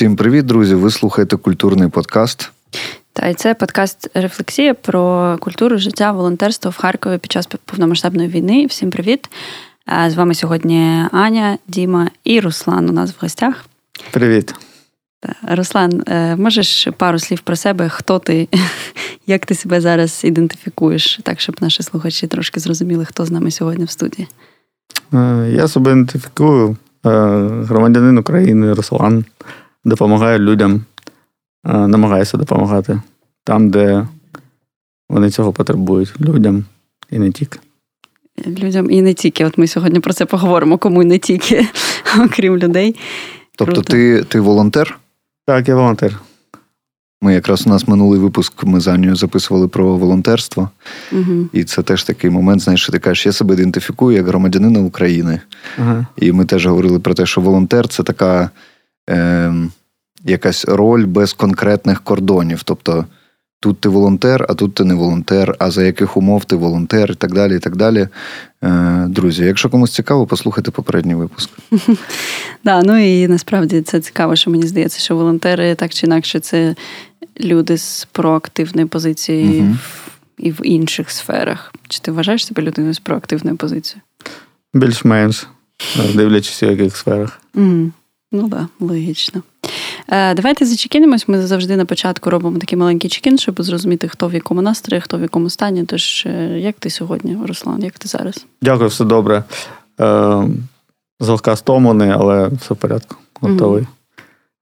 [0.00, 0.74] Всім привіт, друзі!
[0.74, 2.50] Ви слухаєте культурний подкаст.
[3.12, 8.66] Та і це подкаст Рефлексія про культуру, життя, волонтерство в Харкові під час повномасштабної війни.
[8.66, 9.30] Всім привіт!
[10.08, 13.64] З вами сьогодні Аня, Діма і Руслан у нас в гостях.
[14.10, 14.54] Привіт.
[15.48, 18.48] Руслан, е, можеш пару слів про себе, хто ти,
[19.26, 23.84] як ти себе зараз ідентифікуєш, так, щоб наші слухачі трошки зрозуміли, хто з нами сьогодні
[23.84, 24.28] в студії?
[25.14, 27.10] Е, я себе ідентифікую е,
[27.68, 29.24] громадянин України Руслан,
[29.84, 30.84] допомагаю людям,
[31.64, 33.00] намагаюся допомагати
[33.44, 34.06] там, де
[35.08, 36.64] вони цього потребують, людям
[37.10, 37.58] і не тільки.
[38.46, 39.44] Людям і не тільки.
[39.44, 41.66] От ми сьогодні про це поговоримо, кому і не тільки,
[42.24, 42.96] окрім людей.
[43.56, 44.98] Тобто ти ти волонтер?
[45.46, 46.20] Так, я волонтер.
[47.22, 50.70] Ми якраз у нас минулий випуск ми з Анією записували про волонтерство.
[51.12, 51.48] Угу.
[51.52, 55.40] І це теж такий момент, знаєш, що ти кажеш, я себе ідентифікую як громадянина України.
[55.78, 56.06] Ага.
[56.16, 58.50] І ми теж говорили про те, що волонтер це така
[59.10, 59.54] е,
[60.24, 62.62] якась роль без конкретних кордонів.
[62.62, 63.04] Тобто
[63.60, 67.14] тут ти волонтер, а тут ти не волонтер, а за яких умов ти волонтер, і
[67.14, 67.56] так далі.
[67.56, 68.08] і так далі.
[68.62, 71.50] Е, Друзі, якщо комусь цікаво, послухайте попередній випуск.
[72.64, 76.74] Да, ну і насправді це цікаво, що мені здається, що волонтери так чи інакше це
[77.40, 79.76] люди з проактивною позицією угу.
[80.38, 81.72] і в інших сферах.
[81.88, 84.02] Чи ти вважаєш себе людиною з проактивною позицією?
[84.74, 85.46] Більш-менш,
[86.14, 87.40] дивлячись, у яких сферах.
[87.54, 87.90] Угу.
[88.32, 89.42] Ну так, да, логічно.
[90.08, 91.28] Е, Давайте зачекінемось.
[91.28, 95.18] Ми завжди на початку робимо такий маленький чекін, щоб зрозуміти, хто в якому настрої, хто
[95.18, 95.84] в якому стані.
[95.84, 98.46] Тож, е, як ти сьогодні, Руслан, як ти зараз?
[98.62, 99.44] Дякую, все добре.
[100.00, 100.44] Е,
[101.20, 103.16] Злегка стомлений, але все в порядку.
[103.40, 103.82] Готовий.
[103.82, 103.90] Угу.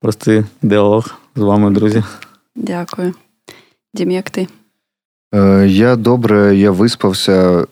[0.01, 2.05] Простий діалог з вами, друзі.
[2.57, 3.15] Дякую.
[3.95, 4.49] Дім, як ти?
[5.67, 7.67] Я добре, я виспався.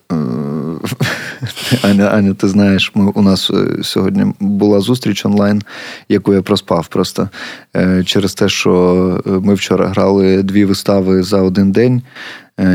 [1.73, 5.63] Е, Аня, Аня, ти знаєш, ми, у нас е, сьогодні була зустріч онлайн,
[6.09, 7.29] яку я проспав просто
[7.77, 12.03] е, через те, що ми вчора грали дві вистави за один день.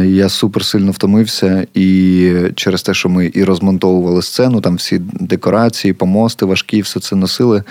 [0.05, 5.93] Я супер сильно втомився, і через те, що ми і розмонтовували сцену, там всі декорації,
[5.93, 7.63] помости важкі, все це носили.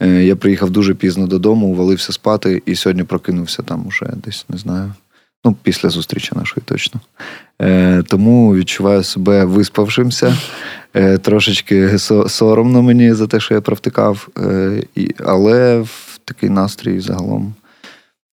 [0.00, 4.92] Я приїхав дуже пізно додому, увалився спати, і сьогодні прокинувся там уже десь, не знаю.
[5.44, 7.00] Ну, після зустрічі нашої точно.
[7.62, 10.36] Е, Тому відчуваю себе виспавшимся.
[10.94, 11.98] Е, Трошечки
[12.28, 17.54] соромно мені за те, що я провтикав, е, і, але в такий настрій загалом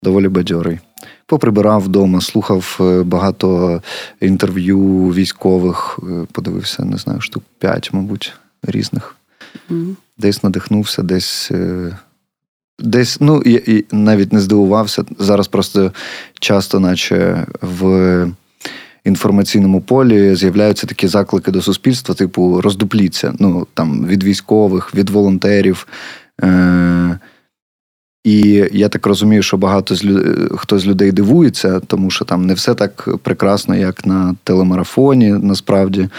[0.04, 0.80] доволі бадьорий.
[1.26, 3.82] Поприбирав вдома, слухав багато
[4.22, 6.00] інтерв'ю військових,
[6.32, 9.16] подивився, не знаю, штук п'ять, мабуть, різних.
[9.70, 9.96] Mm-hmm.
[10.18, 11.52] Десь надихнувся, десь
[12.80, 15.06] Десь, ну і, і навіть не здивувався.
[15.20, 15.92] Зараз просто
[16.40, 18.28] часто, наче в
[19.06, 23.34] інформаційному полі, з'являються такі заклики до суспільства, типу роздупліться.
[23.40, 25.88] Ну там від військових, від волонтерів.
[26.44, 27.20] Е-
[28.24, 30.04] І я так розумію, що багато з
[30.58, 36.10] хто з людей дивується, тому що там не все так прекрасно, як на телемарафоні, насправді.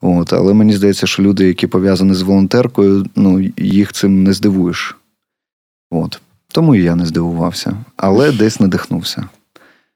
[0.00, 4.96] От, Але мені здається, що люди, які пов'язані з волонтеркою, ну їх цим не здивуєш.
[5.90, 6.20] От.
[6.48, 9.28] Тому і я не здивувався, але десь надихнувся.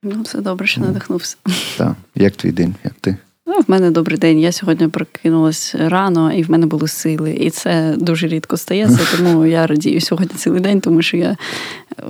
[0.03, 1.37] Ну, все добре, що надихнувся.
[1.79, 1.95] Так.
[2.15, 3.17] Як твій день, як ти?
[3.47, 4.41] Ну, В мене добрий день.
[4.41, 7.33] Я сьогодні прокинулась рано, і в мене були сили.
[7.33, 11.37] І це дуже рідко стається, тому я радію сьогодні цілий день, тому що я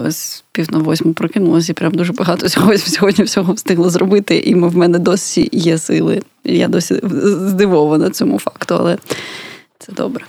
[0.04, 4.54] ось пів на восьму прокинулася і прям дуже багато сьогодні сьогодні всього встигла зробити, і
[4.54, 6.22] в мене досі є сили.
[6.44, 8.98] Я досі здивована цьому факту, але
[9.78, 10.24] це добре.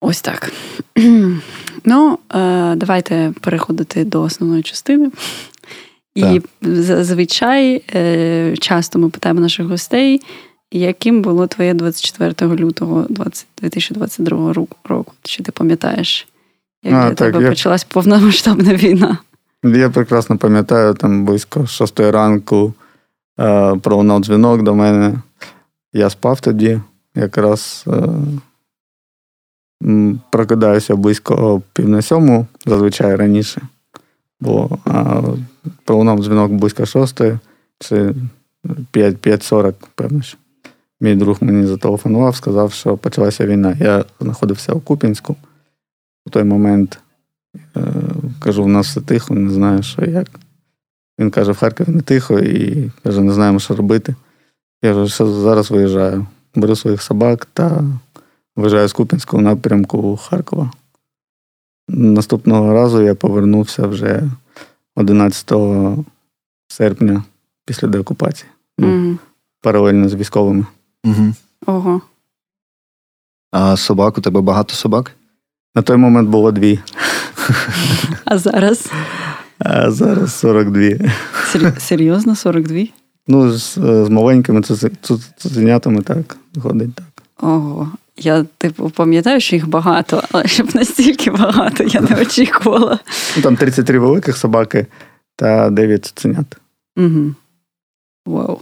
[0.00, 0.52] Ось так.
[1.88, 5.10] Ну, е, давайте переходити до основної частини.
[6.16, 10.22] І зазвичай е, часто ми питаємо наших гостей,
[10.72, 13.06] яким було твоє 24 лютого
[13.58, 14.52] 2022
[14.84, 15.12] року?
[15.22, 16.28] Чи ти пам'ятаєш,
[16.82, 17.50] як а, для так, тебе я...
[17.50, 19.18] почалась повномасштабна війна?
[19.64, 22.74] Я прекрасно пам'ятаю, там близько 6 ранку
[23.40, 25.14] е, пролунав дзвінок до мене.
[25.92, 26.80] Я спав тоді,
[27.14, 28.08] якраз е,
[30.30, 33.62] прокидаюся близько пів на сьому, зазвичай раніше.
[34.40, 35.22] Бо а,
[35.84, 37.38] пролунав дзвінок близько шостої,
[37.78, 38.14] чи
[38.92, 40.22] 5.40, певно.
[40.22, 40.38] що.
[41.00, 43.76] Мій друг мені зателефонував, сказав, що почалася війна.
[43.80, 45.36] Я знаходився у Купінську.
[46.26, 46.98] У той момент
[47.76, 47.80] е,
[48.40, 50.26] кажу, у нас все тихо, не знаю, що як.
[51.18, 54.14] Він каже, в Харкові не тихо і каже, не знаємо, що робити.
[54.82, 56.26] Я кажу, що зараз виїжджаю.
[56.54, 57.84] Беру своїх собак та
[58.56, 60.70] виїжджаю з Купінського напрямку Харкова.
[61.88, 64.22] Наступного разу я повернувся вже
[64.96, 65.52] 11
[66.68, 67.24] серпня
[67.64, 68.50] після деокупації.
[68.78, 69.18] Mm-hmm.
[69.60, 70.66] Паралельно з військовими.
[71.04, 71.34] Угу.
[71.66, 72.00] Ого.
[73.50, 75.12] А собак у тебе багато собак?
[75.74, 76.78] На той момент було дві.
[78.24, 78.90] А зараз?
[79.58, 80.90] А зараз 42.
[81.78, 82.86] Серйозно, 42?
[83.28, 84.62] Ну, з, з маленькими
[85.00, 87.22] цуценятами так, ходить так.
[87.40, 87.92] Ого.
[88.18, 92.98] Я, типу, пам'ятаю, що їх багато, але щоб настільки багато я не очікувала.
[93.36, 94.86] Ну, там 33 великих собаки
[95.36, 96.56] та 9 цуценят.
[96.96, 97.34] Угу.
[98.26, 98.60] Вау.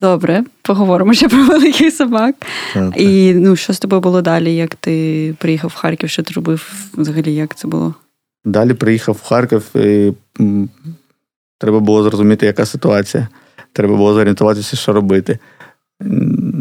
[0.00, 2.34] Добре, поговоримо ще про великих собак.
[2.74, 2.96] Та, та.
[2.96, 4.54] І ну, що з тобою було далі?
[4.56, 6.10] Як ти приїхав в Харків?
[6.10, 7.34] Що ти робив взагалі?
[7.34, 7.94] Як це було?
[8.44, 10.12] Далі приїхав в Харків і
[11.58, 13.28] треба було зрозуміти, яка ситуація.
[13.72, 15.38] Треба було зорієнтуватися, що робити.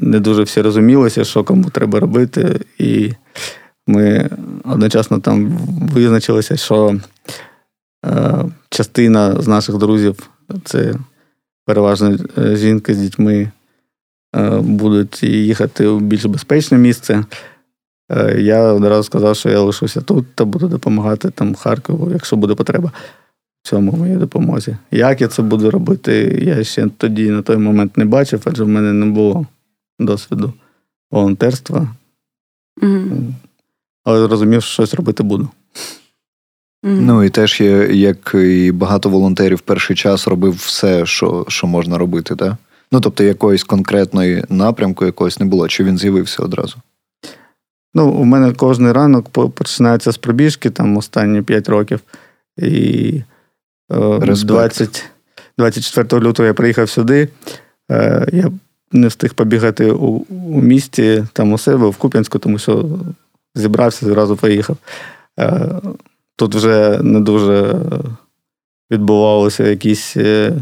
[0.07, 2.59] Не дуже всі розумілося, що кому треба робити.
[2.77, 3.13] І
[3.87, 4.29] ми
[4.63, 5.47] одночасно там
[5.93, 6.99] визначилися, що
[8.05, 10.29] е, частина з наших друзів
[10.63, 10.95] це
[11.65, 13.51] переважно е, жінки з дітьми,
[14.35, 17.23] е, будуть їхати в більш безпечне місце.
[18.11, 22.55] Е, Я одразу сказав, що я лишуся тут та буду допомагати там Харкову, якщо буде
[22.55, 22.91] потреба
[23.63, 24.77] цьому моїй допомозі.
[24.91, 28.67] Як я це буду робити, я ще тоді на той момент не бачив, адже в
[28.67, 29.45] мене не було
[29.99, 30.53] досвіду
[31.11, 31.87] волонтерства,
[32.81, 33.33] Угу.
[34.03, 35.49] але зрозумів, що щось робити буду.
[36.83, 41.97] Ну і теж є, як і багато волонтерів перший час робив все, що, що можна
[41.97, 42.55] робити, так?
[42.91, 46.75] Ну, тобто якоїсь конкретної напрямку якогось не було, чи він з'явився одразу?
[47.93, 51.99] Ну, у мене кожен ранок починається з пробіжки, там останні 5 років.
[52.57, 53.21] І
[53.91, 55.05] е, 20,
[55.57, 57.29] 24 лютого я приїхав сюди.
[57.91, 58.51] Е, я
[58.91, 62.85] не встиг побігати у, у місті, там у себе, в Куп'янську, тому що
[63.55, 64.77] зібрався, зразу поїхав.
[65.39, 65.69] Е,
[66.35, 67.75] тут вже не дуже
[68.91, 70.53] відбувалося якісь е,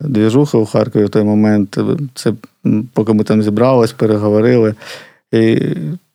[0.00, 1.78] двіжухи у Харкові в той момент.
[2.14, 2.32] Це
[2.92, 4.74] поки ми там зібрались, переговорили.
[5.32, 5.60] І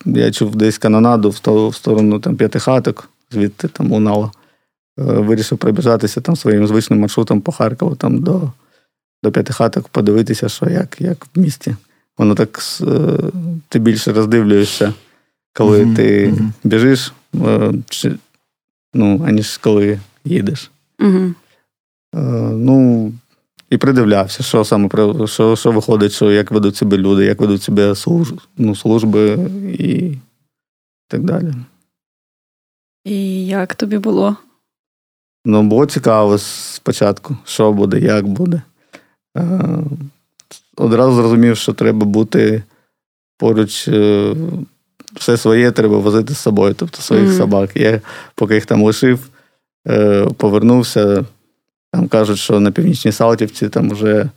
[0.05, 4.31] я чув десь канонаду в сторону там, п'ятихаток, звідти там лунало.
[4.99, 8.51] Е, Вирішив пробіжатися там своїм звичним маршрутом по Харкову там, до,
[9.23, 11.75] до п'ятихаток, подивитися, що як, як в місті.
[12.17, 13.17] Воно так е,
[13.69, 14.93] ти більше роздивлюєшся,
[15.53, 16.53] коли Мгм, ти мгм.
[16.63, 18.15] біжиш, е, чи,
[18.93, 20.71] ну, аніж коли їдеш.
[21.01, 21.37] Е,
[22.51, 23.11] Ну,
[23.69, 24.89] і придивлявся, що саме
[25.27, 29.33] що, що виходить, що як ведуть себе люди, як ведуть себе служ, ну, служби
[29.79, 30.17] і
[31.07, 31.53] так далі.
[33.05, 34.35] І як тобі було?
[35.45, 38.61] Ну, було цікаво спочатку, що буде, як буде.
[39.37, 39.79] Е,
[40.77, 42.63] Одразу зрозумів, що треба бути
[43.37, 44.35] поруч, е,
[45.13, 47.37] все своє треба возити з собою, тобто своїх Мгм.
[47.37, 47.69] собак.
[47.75, 48.01] Я
[48.35, 49.29] поки їх там лишив,
[49.87, 51.25] е, повернувся.
[51.91, 54.29] Там кажуть, що на північній Салтівці там вже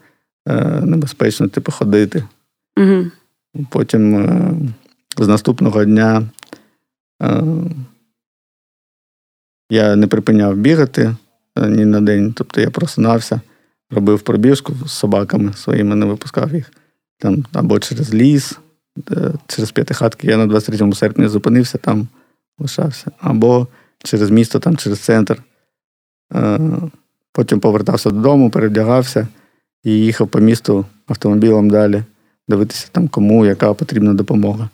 [0.82, 2.24] небезпечно типу, ходити.
[2.76, 3.06] Угу.
[3.70, 4.74] Потім
[5.18, 6.22] з наступного дня
[9.70, 11.16] я не припиняв бігати
[11.56, 12.32] ні на день.
[12.32, 13.40] Тобто я просинався,
[13.90, 16.72] робив пробіжку з собаками своїми, не випускав їх
[17.18, 18.58] там або через ліс,
[19.10, 20.26] е, через п'ятихатки.
[20.26, 22.08] Я на 23 серпня зупинився, там
[22.58, 23.66] лишався, або
[24.04, 25.42] через місто, там через центр.
[26.34, 26.60] Е,
[27.32, 29.28] Потім повертався додому, перевдягався
[29.84, 32.02] і їхав по місту автомобілем далі
[32.48, 34.68] дивитися там кому, яка потрібна допомога.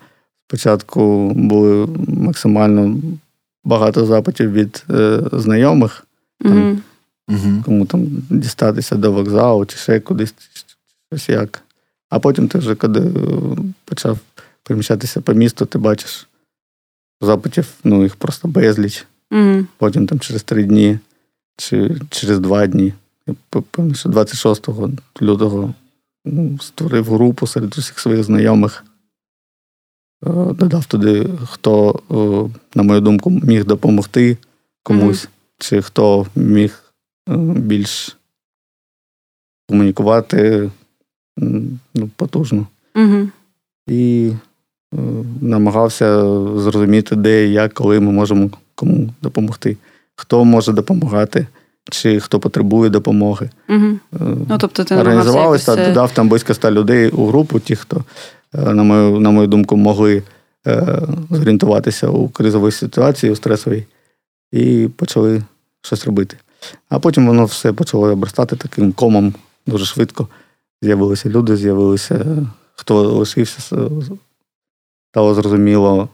[0.49, 2.97] Спочатку були максимально
[3.65, 6.07] багато запитів від е, знайомих,
[6.45, 6.79] Угу.
[7.29, 7.63] Угу.
[7.65, 10.35] кому там дістатися до вокзалу чи ще кудись,
[11.13, 11.63] щось як.
[12.09, 13.13] А потім ти вже, коли е,
[13.85, 14.19] почав
[14.63, 16.29] переміщатися по місту, ти бачиш
[17.21, 19.07] запитів, ну їх просто безліч.
[19.31, 19.67] Угу.
[19.77, 20.99] Потім там через три дні
[21.57, 22.93] чи через два дні.
[23.71, 24.69] Певно, що 26
[25.23, 25.75] лютого
[26.25, 28.85] ну, створив групу серед усіх своїх знайомих.
[30.27, 34.37] Е, Додав туди, хто, е, на мою думку, міг допомогти
[34.83, 35.29] комусь,
[35.59, 36.86] чи хто міг
[37.57, 38.17] більш
[39.69, 40.71] комунікувати
[41.95, 42.67] ну, потужно.
[42.95, 43.29] Угу.
[43.87, 44.33] І
[44.95, 44.99] е,
[45.41, 46.21] намагався
[46.59, 49.77] зрозуміти, де, як, коли ми можемо кому допомогти,
[50.15, 51.47] хто може допомагати,
[51.91, 53.51] чи хто потребує допомоги.
[53.69, 53.87] Угу.
[53.87, 53.99] Е,
[54.49, 58.05] Ну, тобто ти Організувалися, якось, е, додав там близько ста людей у групу, ті, хто,
[58.55, 60.23] е, на мою, на мою думку, могли
[60.67, 63.85] е, зорієнтуватися у кризовій ситуації, у стресовій,
[64.53, 65.43] і почали
[65.83, 66.37] щось робити.
[66.89, 69.35] А потім воно все почало обростати таким комом
[69.67, 70.29] дуже швидко.
[70.83, 72.27] З'явилися люди, з'явилися,
[72.75, 73.77] хто лишився,
[75.11, 76.09] стало зрозуміло,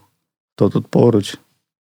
[0.55, 1.37] хто тут поруч,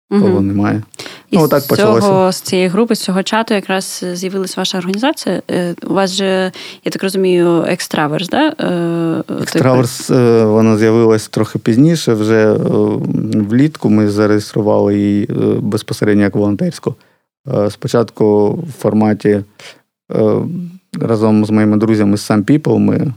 [0.10, 0.48] кого Мгм.
[0.48, 0.84] немає.
[1.32, 5.42] І ну, так з цього, з цієї групи, з цього чату якраз з'явилась ваша організація.
[5.52, 6.52] Е, у вас же,
[6.86, 8.48] я так розумію, екстраверс, да?
[9.42, 10.10] Екстраверс,
[10.44, 12.14] вона з'явилась трохи пізніше.
[12.14, 12.54] Вже
[13.34, 15.26] влітку ми зареєстрували її
[15.60, 16.96] безпосередньо як волонтерську.
[17.70, 19.44] Спочатку в форматі
[21.02, 23.14] разом з моїми друзями з Some People ми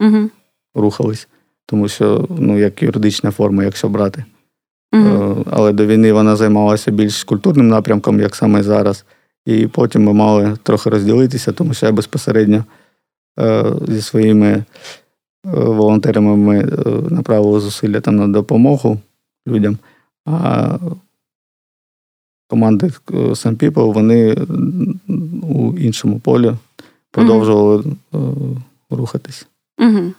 [0.00, 0.30] угу.
[0.74, 1.28] рухались,
[1.66, 4.24] тому що ну, як юридична форма, якщо брати.
[4.92, 5.44] Угу.
[5.50, 9.04] Але до війни вона займалася більш культурним напрямком, як саме зараз.
[9.46, 12.64] І потім ми мали трохи розділитися, тому що я безпосередньо
[13.40, 14.64] е, зі своїми е,
[15.44, 16.62] волонтерами ми
[17.10, 19.00] направили зусилля там на допомогу
[19.48, 19.78] людям.
[20.26, 20.78] А
[22.48, 24.34] команди Some People, вони
[25.42, 26.52] у іншому полі
[27.10, 28.56] продовжували mm
[28.90, 29.46] рухатись.
[29.78, 30.12] Угу.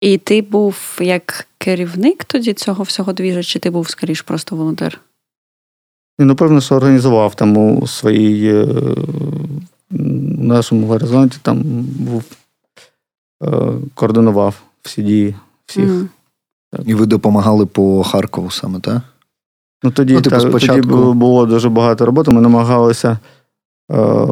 [0.00, 5.00] І ти був як керівник тоді цього всього двіжа, чи ти був скоріш просто волонтер?
[6.18, 8.66] І, напевно, що організував там у своїй е,
[9.90, 11.62] у нашому горизонті там
[11.98, 12.24] був,
[13.42, 15.34] е, координував всі дії
[15.66, 15.84] всіх.
[15.84, 16.08] Mm.
[16.84, 19.02] І ви допомагали по Харкову саме, так?
[19.84, 20.90] Ну, тоді, ну, типу, так, спочатку...
[20.90, 22.30] тоді було дуже багато роботи.
[22.30, 23.18] Ми намагалися
[23.92, 24.26] е,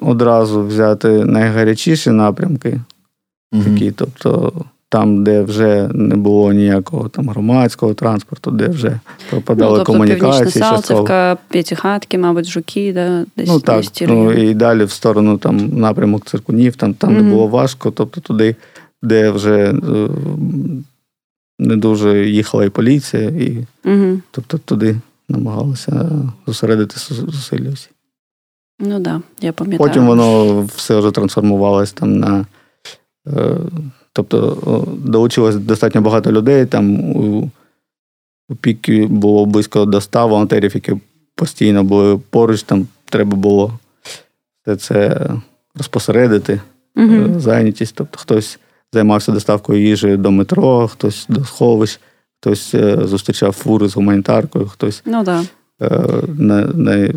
[0.00, 2.80] одразу взяти найгарячіші напрямки,
[3.52, 3.64] угу.
[3.64, 4.52] такі, тобто
[4.88, 10.50] там, де вже не було ніякого там громадського транспорту, де вже пропадали ну, тобто, комунікації.
[10.50, 16.24] Салтівка, П'ятихатки, мабуть, жуки, да, десь ну так, ну і далі в сторону там напрямок
[16.24, 17.22] циркунів, там, там угу.
[17.22, 18.56] де було важко, тобто туди,
[19.02, 19.74] де вже е,
[21.62, 24.20] не дуже їхала і поліція, і угу.
[24.30, 24.96] тобто туди
[25.28, 26.10] намагалися
[26.46, 27.88] зосередити зусилля всі.
[28.80, 29.88] Ну так, да, я пам'ятаю.
[29.88, 32.46] Потім воно все вже трансформувалось там на.
[33.26, 33.56] Е,
[34.12, 36.66] тобто долучилось достатньо багато людей.
[36.66, 37.50] Там у,
[38.48, 40.94] у піки було близько до 100 волонтерів, які
[41.34, 43.78] постійно були поруч, там треба було
[44.62, 45.30] все це
[45.74, 46.60] розпосередити,
[46.96, 47.40] угу.
[47.40, 47.94] зайнятість.
[47.94, 48.58] Тобто хтось
[48.92, 52.00] займався доставкою їжі до метро, хтось до сховищ,
[52.40, 55.02] хтось е, зустрічав фури з гуманітаркою, хтось.
[55.06, 55.42] Ну, да.
[55.82, 56.00] Е,
[56.38, 57.08] на на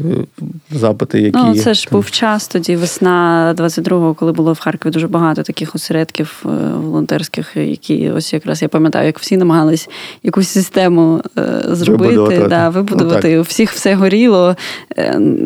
[0.71, 1.91] запити, які Ну, це ж там...
[1.91, 7.55] був час тоді, весна 22-го, коли було в Харкові дуже багато таких осередків е, волонтерських,
[7.55, 9.89] які ось якраз я пам'ятаю, як всі намагались
[10.23, 11.21] якусь систему
[11.65, 12.47] зробити, вибудувати.
[12.47, 13.35] Да, вибудувати.
[13.35, 14.55] Ну, У всіх все горіло,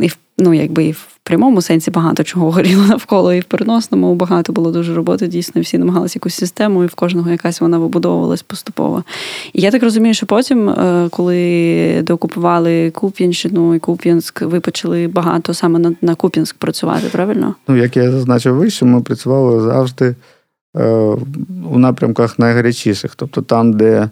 [0.01, 4.53] і ну, якби і в прямому сенсі багато чого горіло навколо, і в переносному багато
[4.53, 5.27] було дуже роботи.
[5.27, 9.03] Дійсно, всі намагалися якусь систему, і в кожного якась вона вибудовувалась поступово.
[9.53, 15.53] І я так розумію, що потім, е, коли доокупували Куп'янщину і Куп'янськ, ви почали багато
[15.53, 17.55] саме на, на Куп'янськ працювати, правильно?
[17.67, 20.15] Ну, як я зазначив вище, ми працювали завжди
[20.77, 20.89] е,
[21.71, 24.09] у напрямках найгарячіших, тобто там, де.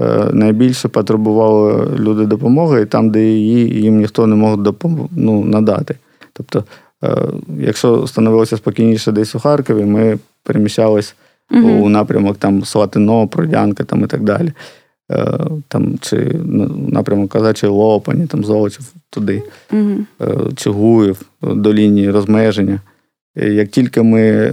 [0.00, 5.08] Е, найбільше потребували люди допомоги, і там, де її їм ніхто не мог допом...
[5.16, 5.94] ну, надати.
[6.38, 6.64] Тобто,
[7.04, 7.16] е,
[7.58, 11.14] якщо становилося спокійніше десь у Харкові, ми переміщались
[11.50, 11.68] угу.
[11.68, 14.52] у напрямок там Слатино, Продянка там і так далі.
[15.10, 16.16] Е, там, Чи
[16.88, 19.42] напрямок Казачі Лопані, там Золочів туди,
[19.72, 19.96] угу.
[20.56, 22.80] Чугуїв до лінії розмеження.
[23.36, 24.52] Як тільки ми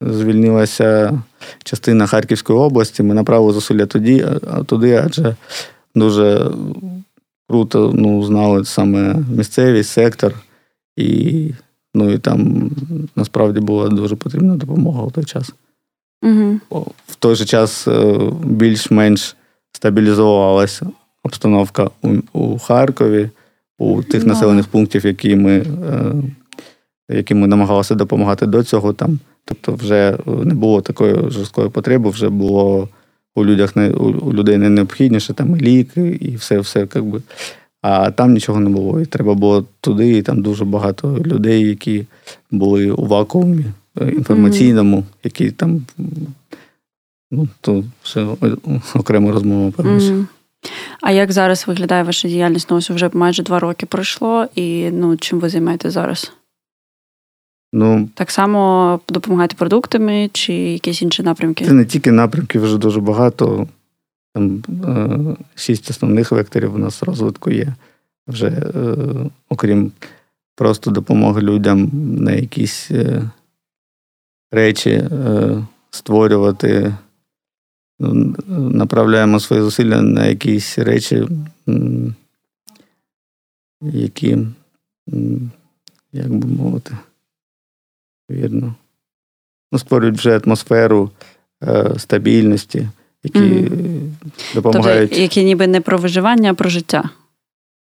[0.00, 1.22] звільнилася
[1.64, 4.28] частина Харківської області, ми направили зусилля туди,
[4.66, 5.36] туди адже
[5.94, 6.50] дуже
[7.52, 10.34] круто ну, знали саме місцевість, сектор,
[10.96, 11.50] і
[11.94, 12.70] ну, і там
[13.16, 15.52] насправді була дуже потрібна допомога в той час.
[16.22, 16.58] Угу.
[17.08, 19.36] В той же час е, більш-менш
[19.72, 20.86] стабілізувалася
[21.22, 23.30] обстановка у, у Харкові,
[23.78, 26.12] у тих населених пунктів, які ми е,
[27.08, 28.92] які ми намагалися допомагати до цього.
[28.92, 29.18] там.
[29.44, 32.88] Тобто, вже не було такої жорсткої потреби, вже було
[33.34, 37.22] у людях не у людей не необхідніше, там і ліки, і все, все якби.
[37.82, 39.00] А там нічого не було.
[39.00, 42.06] І треба було туди, і там дуже багато людей, які
[42.50, 43.64] були у вакуумі
[44.00, 45.82] е, інформаційному, які там
[47.30, 48.26] ну, то все
[48.94, 50.26] окрема розмова mm.
[51.00, 52.70] А як зараз виглядає ваша діяльність?
[52.70, 56.32] Ну, ось вже майже два роки пройшло, і ну, чим ви займаєтесь зараз?
[57.72, 61.64] Ну, Так само допомагаєте продуктами чи якісь інші напрямки?
[61.64, 63.66] Це не тільки напрямки, вже дуже багато.
[64.34, 67.74] Там е, шість основних векторів у нас розвитку є.
[68.28, 68.96] Вже, е,
[69.48, 69.92] окрім
[70.56, 73.30] просто допомоги людям на якісь е,
[74.50, 75.04] речі
[75.90, 76.94] створювати.
[78.00, 78.34] Ну,
[78.70, 81.28] направляємо свої зусилля на якісь речі,
[83.82, 84.38] які,
[86.12, 86.96] як би мовити,
[88.32, 88.74] вірно,
[89.72, 91.10] ну, створюють вже атмосферу
[91.96, 92.88] стабільності
[93.24, 94.08] які mm
[94.54, 95.10] допомагають.
[95.10, 97.10] Тобто, які ніби не про виживання, а про життя.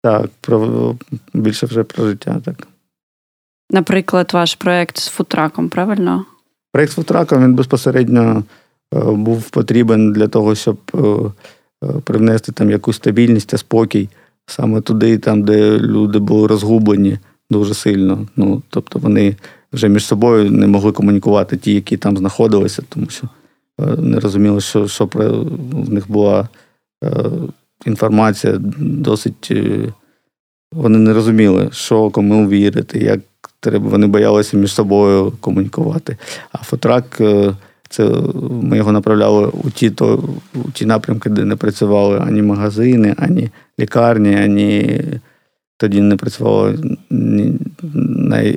[0.03, 0.95] Так, про
[1.33, 2.67] більше вже про життя, так.
[3.71, 6.25] Наприклад, ваш проєкт з футраком, правильно?
[6.71, 8.43] Проєкт з футраком він безпосередньо
[8.93, 10.97] е, був потрібен для того, щоб е,
[11.83, 14.09] е, привнести там якусь стабільність та спокій
[14.45, 18.27] саме туди, там, де люди були розгублені дуже сильно.
[18.35, 19.35] Ну, Тобто вони
[19.75, 23.29] вже між собою не могли комунікувати, ті, які там знаходилися, тому що
[23.97, 25.09] не розуміли, що що
[25.71, 26.49] в них була
[27.85, 29.51] інформація досить.
[30.71, 33.19] Вони не розуміли, що кому вірити, як
[33.59, 33.89] треба.
[33.89, 36.17] Вони боялися між собою комунікувати.
[36.51, 37.21] А фотрак
[37.89, 38.09] це
[38.61, 40.23] ми його направляли у ті то,
[40.55, 45.01] у ті напрямки, де не працювали ані магазини, ані лікарні, ані
[45.77, 46.17] тоді не
[47.09, 47.59] ні,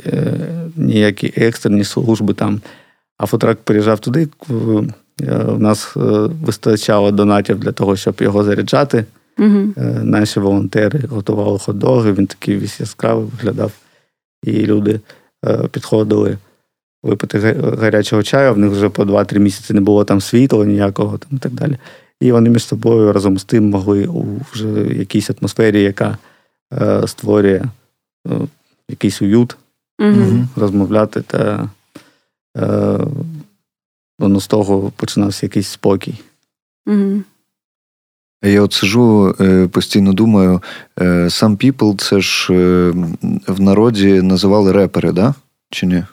[0.06, 0.34] е,
[0.76, 2.60] ніякі екстрені служби там.
[3.18, 4.28] А фотрак приїжджав туди.
[4.48, 4.82] У
[5.22, 6.00] е, нас е,
[6.44, 9.04] вистачало донатів для того, щоб його заряджати.
[9.38, 9.72] Угу.
[10.02, 13.72] Наші волонтери готували хот-доги, він такий весь яскравий виглядав.
[14.42, 15.00] І люди
[15.70, 16.38] підходили
[17.02, 21.30] випити гарячого чаю, в них вже по 2-3 місяці не було там світла ніякого там
[21.32, 21.76] і так далі.
[22.20, 26.18] І вони між собою разом з тим могли у вже якійсь атмосфері, яка
[26.72, 27.64] е, створює
[28.26, 28.30] е,
[28.88, 29.56] якийсь уют,
[30.00, 31.70] mm розмовляти, та
[32.56, 32.98] е,
[34.18, 36.20] воно з того починався якийсь спокій.
[36.86, 37.22] mm
[38.44, 39.34] Я от сижу,
[39.72, 40.62] постійно думаю,
[41.28, 42.52] сам People це ж
[43.48, 45.34] в народі називали репери, да?
[45.70, 46.04] Чи ні?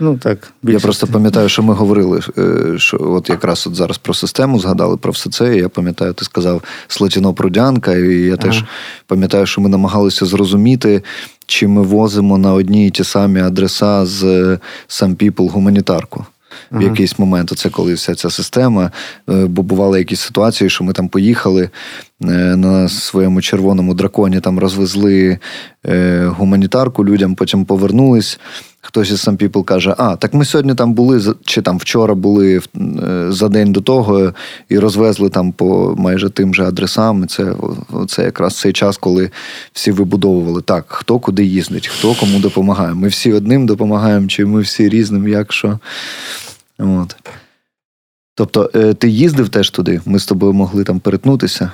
[0.00, 0.76] Ну так, більше.
[0.76, 4.96] я просто пам'ятаю, що ми говорили, е, що от якраз от зараз про систему згадали
[4.96, 5.56] про все це.
[5.56, 8.36] і Я пам'ятаю, ти сказав Слатіно Прудянка, і я ага.
[8.36, 8.64] теж
[9.06, 11.02] пам'ятаю, що ми намагалися зрозуміти,
[11.46, 14.24] чи ми возимо на одні і ті самі адреса з
[14.88, 16.26] Some People гуманітарку.
[16.72, 18.90] В якийсь момент це коли вся ця система,
[19.30, 22.26] е, бо бували якісь ситуації, що ми там поїхали е,
[22.56, 25.38] на своєму червоному драконі, там розвезли
[26.26, 28.40] гуманітарку людям, потім повернулись.
[28.98, 32.56] Хтось із Some People каже, а, так ми сьогодні там були, чи там вчора були
[32.56, 32.60] е,
[33.28, 34.32] за день до того
[34.68, 37.28] і розвезли там по майже тим же адресам.
[37.28, 37.54] Це
[38.08, 39.30] це якраз цей час, коли
[39.72, 42.94] всі вибудовували так, хто куди їздить, хто кому допомагає.
[42.94, 45.78] Ми всі одним допомагаємо, чи ми всі різним, як що.
[46.78, 47.16] От.
[48.34, 50.00] Тобто, е, ти їздив теж туди?
[50.06, 51.70] Ми з тобою могли там перетнутися.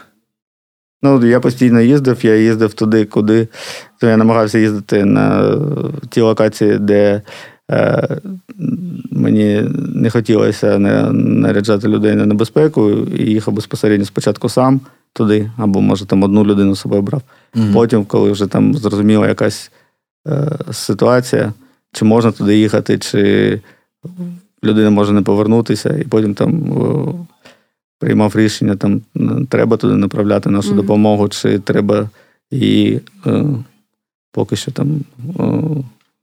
[1.04, 3.48] Ну, я постійно їздив, я їздив туди, куди.
[4.00, 5.56] То я намагався їздити на
[6.10, 7.22] ті локації, де
[7.70, 8.08] е,
[9.10, 9.62] мені
[9.94, 14.80] не хотілося не наряджати людей на небезпеку, і їхав безпосередньо спочатку сам
[15.12, 17.22] туди, або, може, там одну людину з собою брав.
[17.54, 19.70] mm Потім, коли вже там зрозуміла якась
[20.28, 21.52] е, ситуація,
[21.92, 23.60] чи можна туди їхати, чи
[24.64, 26.72] людина може не повернутися, і потім там
[28.04, 29.00] приймав рішення, там
[29.48, 30.76] треба туди направляти нашу mm-hmm.
[30.76, 32.08] допомогу, чи треба
[32.50, 33.44] її е,
[34.32, 35.00] поки що там
[35.40, 35.42] е,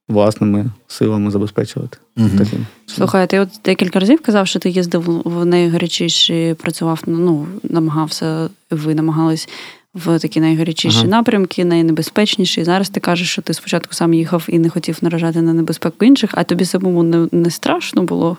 [0.08, 1.98] власними силами забезпечувати.
[2.18, 2.38] Mm-hmm.
[2.38, 2.66] Таким.
[2.86, 8.96] Слухай, ти от декілька разів казав, що ти їздив в найгарячіші, працював, ну, намагався, ви
[8.96, 9.50] намагались.
[9.94, 11.08] В такі найгарячіші ага.
[11.08, 12.62] напрямки, найнебезпечніші.
[12.62, 16.06] І зараз ти кажеш, що ти спочатку сам їхав і не хотів наражати на небезпеку
[16.06, 18.38] інших, а тобі самому не не страшно було?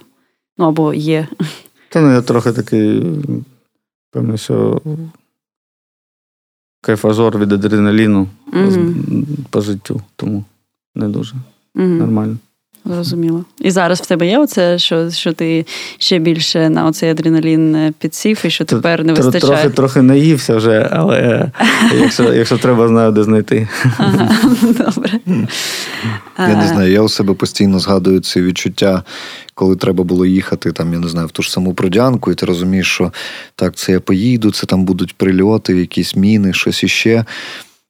[0.59, 1.27] Ну або є.
[1.93, 3.05] Та ну я трохи такий,
[4.11, 4.83] певно, що
[6.81, 9.25] кайфажор від адреналіну mm-hmm.
[9.51, 10.45] по життю, тому
[10.95, 11.35] не дуже
[11.75, 11.99] mm-hmm.
[11.99, 12.37] нормально.
[12.85, 13.45] Зрозуміло.
[13.61, 15.67] І зараз в тебе є оце, що що ти
[15.99, 19.41] ще більше на оцей адреналін е, підсів, і що тепер не вистачає?
[19.41, 21.51] Трохи трохи наївся вже, але
[22.01, 23.69] якщо якщо треба, знаю, де знайти.
[23.99, 25.21] Ага, Добре.
[26.39, 29.03] Я не знаю, я у себе постійно згадую ці відчуття,
[29.55, 32.47] коли треба було їхати, там, я не знаю, в ту ж саму Продянку, і ти
[32.47, 33.13] розумієш, що
[33.57, 37.25] так, це я поїду, це там будуть прильоти, якісь міни, щось іще.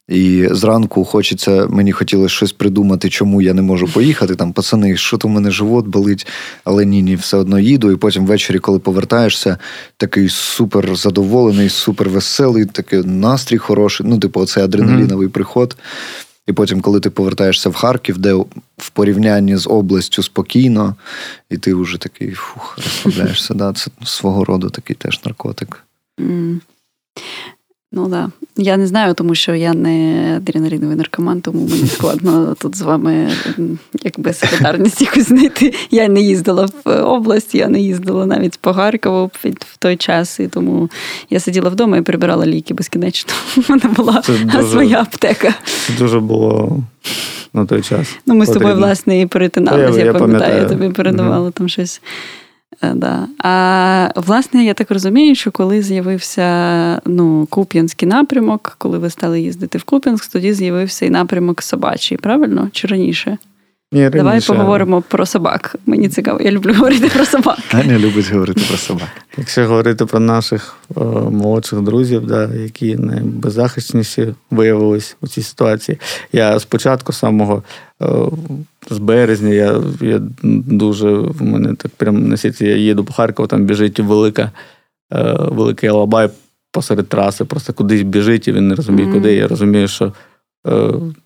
[0.07, 4.35] І зранку хочеться, мені хотілося щось придумати, чому я не можу поїхати.
[4.35, 6.27] Там, пацани, що то в мене живот болить,
[6.63, 7.91] але ні, ні, все одно їду.
[7.91, 9.57] І потім ввечері, коли повертаєшся,
[9.97, 14.07] такий супер задоволений, супер веселий, такий настрій хороший.
[14.09, 15.31] Ну, типу, оцей адреналіновий mm-hmm.
[15.31, 15.77] приход.
[16.47, 18.33] І потім, коли ти повертаєшся в Харків, де
[18.77, 20.95] в порівнянні з областю спокійно,
[21.49, 23.53] і ти вже такий фух, розслабляєшся.
[23.53, 23.73] Да?
[23.73, 25.83] Це свого роду такий теж наркотик.
[27.95, 28.29] Ну да.
[28.57, 33.29] Я не знаю, тому що я не адреналіновий наркоман, тому мені складно тут з вами
[34.03, 35.73] якби солідарність якусь знайти.
[35.91, 40.47] Я не їздила в область, я не їздила навіть по Харкову в той час, і
[40.47, 40.89] тому
[41.29, 43.33] я сиділа вдома і прибирала ліки безкінечно.
[43.57, 45.53] У мене була дуже, своя аптека.
[45.87, 46.79] Це дуже було
[47.53, 48.15] на той час.
[48.25, 51.69] Ну, ми з тобою, власне, і перетиналися, я, я пам'ятаю, я тобі передавала mm там
[51.69, 52.01] щось.
[52.83, 53.27] Е, да.
[53.37, 59.77] А власне, я так розумію, що коли з'явився ну, Куп'янський напрямок, коли ви стали їздити
[59.77, 62.69] в Куп'янськ, тоді з'явився і напрямок собачий, правильно?
[62.71, 63.37] Чи раніше?
[63.93, 64.53] Ні, Давай раніше.
[64.53, 65.75] поговоримо про собак.
[65.85, 67.57] Мені цікаво, я люблю говорити про собак.
[67.71, 69.07] Аня любить говорити про собак.
[69.37, 70.99] Якщо говорити про наших е,
[71.31, 75.97] молодших друзів, да, які найбеззахисніші виявились у цій ситуації.
[76.33, 77.63] Я спочатку самого
[78.01, 78.05] е,
[78.89, 83.47] з березня я, я дуже в мене так прям на сіті, я їду по Харкову,
[83.47, 84.51] там біжить велика,
[85.13, 86.29] е, великий алабай
[86.71, 89.15] посеред траси, просто кудись біжить, і він не розуміє, Мгм.
[89.15, 89.33] куди.
[89.35, 90.05] Я розумію, що
[90.67, 90.71] е,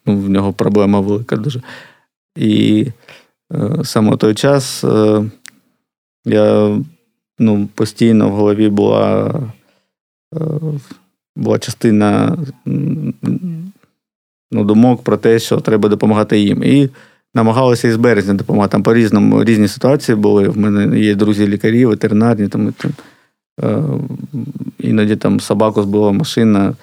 [0.06, 1.62] ну, в нього проблема велика дуже.
[2.38, 2.88] І
[3.54, 5.24] е, саме той час е,
[6.26, 6.78] я
[7.40, 9.34] ну, постійно в голові була,
[10.36, 10.40] е,
[11.36, 12.38] була частина
[14.52, 16.64] ну, думок про те, що треба допомагати їм.
[16.64, 16.90] І
[17.34, 18.72] намагалися із березня допомагати.
[18.72, 20.50] Там по-різному різні ситуації були.
[20.50, 22.92] В мене є друзі-лікарі, ветеринарні, там, там
[23.64, 23.84] е,
[24.80, 26.74] іноді там собаку збила машина,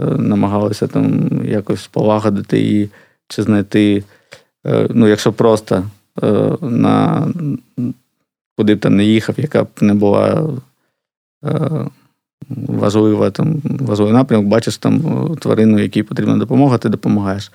[0.00, 2.90] е, намагалися там якось полагодити її
[3.28, 4.04] чи знайти.
[4.66, 5.84] Е, ну, якщо просто
[6.22, 7.26] е, на
[8.56, 10.50] куди б там не їхав, яка б не була
[11.44, 11.86] е,
[12.48, 17.52] важлива, там, важливий напрямок, бачиш там тварину, якій потрібна допомога, ти допомагаєш.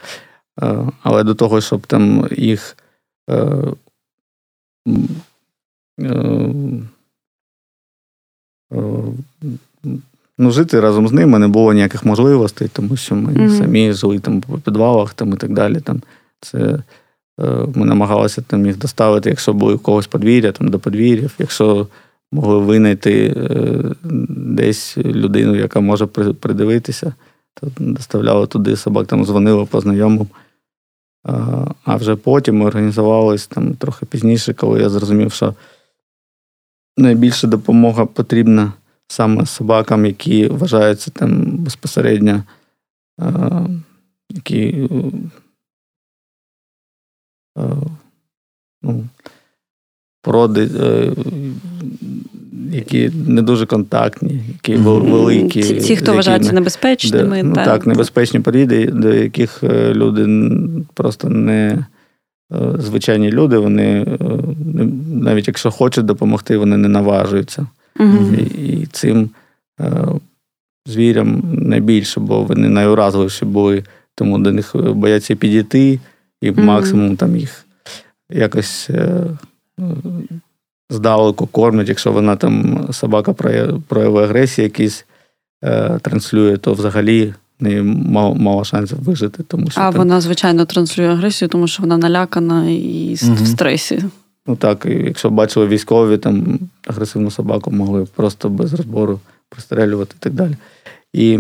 [1.04, 2.78] Але до того, щоб там їх
[10.38, 13.50] ну, жити разом з ними не було ніяких можливостей, тому що ми Мгм.
[13.50, 15.80] самі жили там по підвалах там, і так далі.
[15.80, 16.02] Там,
[16.42, 16.80] це
[17.40, 21.88] Е, Ми намагалися там їх доставити, якщо були у когось подвір'я, там до подвір'їв, якщо
[22.32, 23.84] могли винайти е,
[24.30, 27.14] десь людину, яка може придивитися,
[27.54, 30.28] то доставляли туди собак, там дзвонили по знайомим.
[31.86, 35.54] А, вже потім ми організувалися там трохи пізніше, коли я зрозумів, що
[36.98, 38.74] найбільша допомога потрібна
[39.08, 42.44] саме собакам, які вважаються там безпосередньо,
[43.22, 43.24] е,
[44.30, 44.90] які
[48.84, 49.04] ну,
[50.22, 51.12] породи, е,
[52.72, 55.64] які не дуже контактні, які великі.
[55.64, 59.64] Ці, ті, з хто вважаються якими- небезпечними, де, ну, та, так, небезпечні породи, до яких
[59.64, 60.50] е, люди
[60.94, 61.86] просто не
[62.54, 64.18] е, звичайні люди, вони е,
[65.14, 67.68] навіть якщо хочуть допомогти, вони не наважуються.
[68.00, 68.36] Мгм.
[68.36, 69.30] І, і цим
[69.82, 70.08] е,
[70.86, 73.84] звірям найбільше, бо вони найуразливіші були,
[74.16, 76.00] тому до них бояться підійти,
[76.42, 77.66] і максимум там їх
[78.30, 79.24] якось е,
[79.80, 79.84] е,
[80.90, 85.06] здалеку кормлять, якщо вона там собака прояв- прояви агресії якісь
[85.64, 89.44] е, транслює, то взагалі в неї мало, мало шансів вижити.
[89.44, 94.04] Тому що А там, вона, звичайно, транслює агресію, тому що вона налякана і в стресі.
[94.48, 99.20] ну так, і якщо бачили військові там агресивну собаку, могли просто без розбору
[99.50, 100.56] пристрелювати і так далі.
[101.14, 101.40] І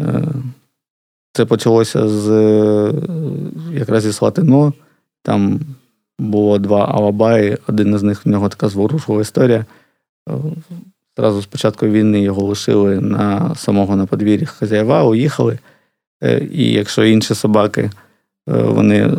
[0.00, 0.24] е,
[1.34, 2.92] це почалося з е,
[3.72, 4.72] якраз зі Слатино.
[5.22, 5.60] Там
[6.18, 9.64] було два алабаї, один із них в нього така зворушова історія.
[10.28, 10.32] Е,
[11.16, 15.58] Зразу з початку війни його лишили на самого на подвір'ї хазяєва, уїхали.
[16.22, 17.90] Е, І якщо інші собаки,
[18.46, 19.10] вони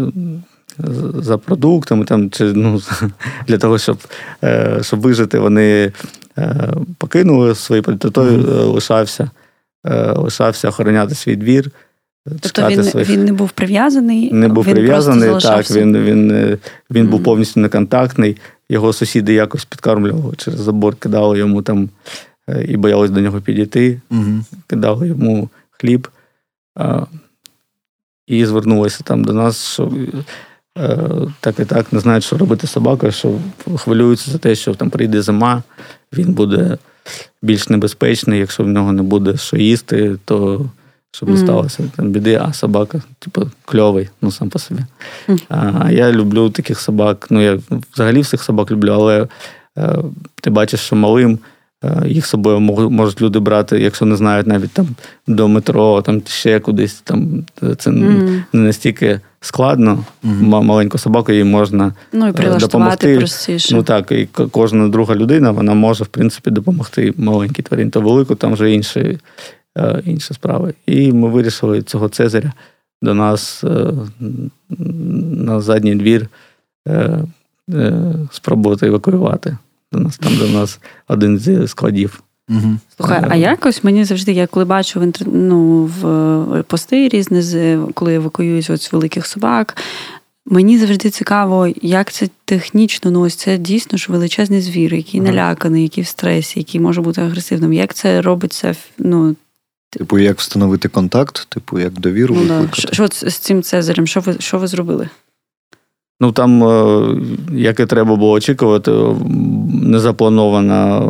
[1.14, 2.82] за продуктами там, чи ну,
[3.48, 3.98] для того, щоб,
[4.82, 5.92] щоб вижити, вони
[6.98, 9.30] покинули свої то той лишався,
[10.16, 11.72] лишався охороняти свій двір.
[12.26, 16.58] Тобто він, своїх він не був прив'язаний, не був він прив'язаний, просто так, він, він,
[16.92, 18.38] він був повністю неконтактний.
[18.70, 21.90] Його сусіди якось підкармлювали через забор, кидали йому там
[22.50, 24.46] е, і боялись до нього підійти, Угу.
[24.68, 26.08] кидали йому хліб.
[26.76, 27.06] А,
[28.28, 29.94] І звернулися там до нас, що
[30.78, 31.00] е,
[31.40, 33.40] так і так не знають, що робити з собакою, що
[33.78, 35.64] хвилюються за те, що там прийде зима,
[36.14, 36.78] він буде
[37.42, 40.66] більш небезпечний, якщо в нього не буде що їсти, то
[41.16, 44.82] щоб не сталося там біди, а собака, типу, кльовий, ну сам по собі.
[45.50, 47.28] А я люблю таких собак.
[47.30, 47.60] Ну, я
[47.94, 49.28] взагалі всіх собак люблю, але
[49.78, 49.96] е,
[50.42, 51.40] ти бачиш, що малим
[51.84, 54.88] е, їх з собою можуть люди брати, якщо не знають навіть там
[55.28, 56.94] до метро, там ще кудись.
[57.04, 57.44] Там
[57.78, 58.44] це Мгм.
[58.54, 60.04] не настільки складно.
[60.26, 63.18] М- Маленьку собаку їй можна Ну і допомогти.
[63.18, 63.76] простіше.
[63.76, 67.90] Ну так, і кожна друга людина вона може, в принципі, допомогти маленькій тварині.
[67.90, 69.18] То велику, там вже інші, е,
[70.06, 70.74] інші справи.
[70.86, 72.54] І ми вирішили цього Цезаря
[73.02, 73.94] до нас е,
[75.40, 76.28] на задній двір
[76.88, 77.20] е,
[77.74, 79.58] е, спробувати евакуювати.
[79.92, 82.24] До нас там до нас один з складів.
[82.50, 82.78] Угу.
[82.98, 85.28] Слухай, а Е, якось мені завжди, я коли бачу в інтер...
[85.28, 89.78] ну, в пости різні, коли евакуюють ось великих собак,
[90.48, 95.84] Мені завжди цікаво, як це технічно, ну ось це дійсно ж величезний звір, який наляканий,
[95.84, 97.74] який в стресі, який може бути агресивним.
[97.74, 98.76] Як це робиться?
[98.98, 99.36] ну...
[99.98, 102.36] Типу, як встановити контакт, типу, як довіру.
[102.36, 102.68] Ну, да.
[102.92, 104.08] Що з цим Цезарем?
[104.08, 105.10] Що ви що ви зробили?
[106.20, 107.08] Ну там, е,
[107.54, 108.92] як і треба було очікувати,
[109.84, 111.02] незапланована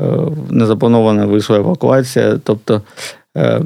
[0.00, 0.04] е,
[0.50, 2.40] незапланована вийшла евакуація.
[2.44, 2.82] Тобто
[3.36, 3.60] Е,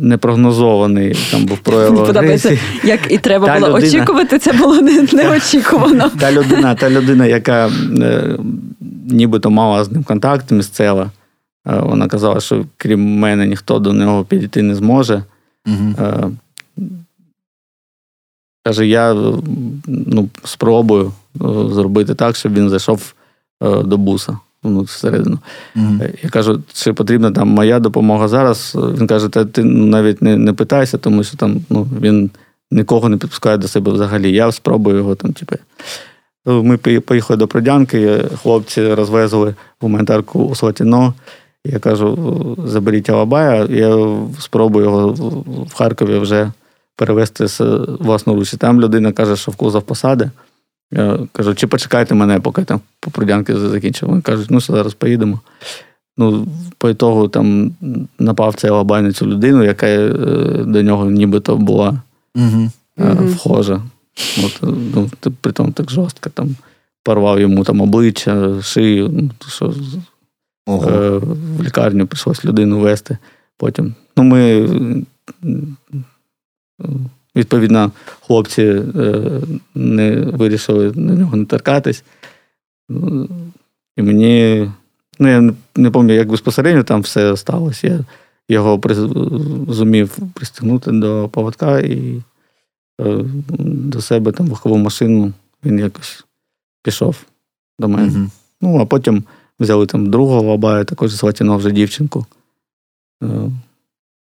[0.00, 2.58] непрогнозований там був прояв агресії.
[2.84, 4.80] Як і треба та було людина, очікувати, це було
[5.12, 6.10] неочікувано.
[6.20, 8.36] Та людина, та людина, яка е,
[9.10, 11.08] нібито мала з ним контакт місцева, е,
[11.64, 15.22] вона казала, що крім мене ніхто до нього підійти не зможе.
[15.66, 16.30] Е,
[18.66, 19.14] Каже, я
[19.86, 21.38] ну, спробую е,
[21.72, 23.14] зробити так, щоб він зайшов
[23.62, 25.38] е, до буса ну, всередину.
[25.76, 26.14] Mm-hmm.
[26.22, 28.72] Я кажу, чи потрібна там моя допомога зараз?
[28.74, 32.30] Він каже, та ти навіть не не питайся, тому що там ну, він
[32.70, 34.32] нікого не підпускає до себе взагалі.
[34.32, 35.56] Я спробую його там, типу.
[36.46, 41.14] Ми поїхали до Продянки, хлопці розвезли гуманітарку у Слатіно.
[41.66, 45.08] Я кажу, заберіть Алабая, я спробую його
[45.68, 46.52] в Харкові вже
[46.96, 47.60] перевезти з
[48.00, 48.52] власноруч.
[48.52, 50.30] Там людина каже, що в кузов посади.
[50.92, 54.08] Я кажу, чи почекайте мене, поки там по Продянки закінчив.
[54.08, 55.40] Вони кажуть, ну що зараз поїдемо.
[56.16, 56.46] Ну,
[56.78, 57.72] по ітогу там
[58.18, 60.08] напав цей лабай на цю людину, яка е,
[60.66, 62.02] до нього нібито була
[62.34, 62.70] угу.
[63.26, 63.82] вхожа.
[64.44, 64.58] От,
[64.94, 66.56] ну, При тому так жорстко там
[67.02, 69.08] порвав йому там обличчя, шию.
[69.12, 69.74] ну, що
[70.66, 70.90] Ого.
[70.90, 71.18] Е,
[71.58, 73.18] В лікарню прийшлось людину вести.
[73.56, 73.94] Потім.
[74.16, 74.68] Ну, ми
[77.36, 79.40] Відповідно, хлопці е,
[79.74, 82.04] не вирішили на нього не торкатись.
[83.96, 84.70] І мені,
[85.18, 87.86] ну я не пам'ятаю, як безпосередньо там все сталося.
[87.86, 88.04] Я
[88.48, 88.80] його
[89.68, 92.22] зумів пристегнути до поводка і
[93.00, 93.24] е,
[93.58, 95.32] до себе там вихову машину
[95.64, 96.24] він якось
[96.82, 97.16] пішов
[97.78, 98.12] до мене.
[98.12, 98.28] Mm-hmm.
[98.60, 99.24] Ну, а потім
[99.64, 102.26] взяли там другого лабая, також зватіно вже дівчинку.
[103.22, 103.50] Е,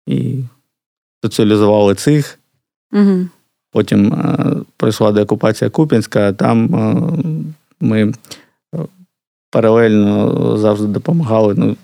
[0.06, 0.38] і
[1.24, 2.38] соціалізували цих.
[2.92, 3.26] Угу.
[3.72, 7.02] Потім е, пройшла деокупація Куп'янська, а там е,
[7.80, 8.12] ми
[9.50, 11.54] паралельно завжди допомагали.
[11.54, 11.76] Ну,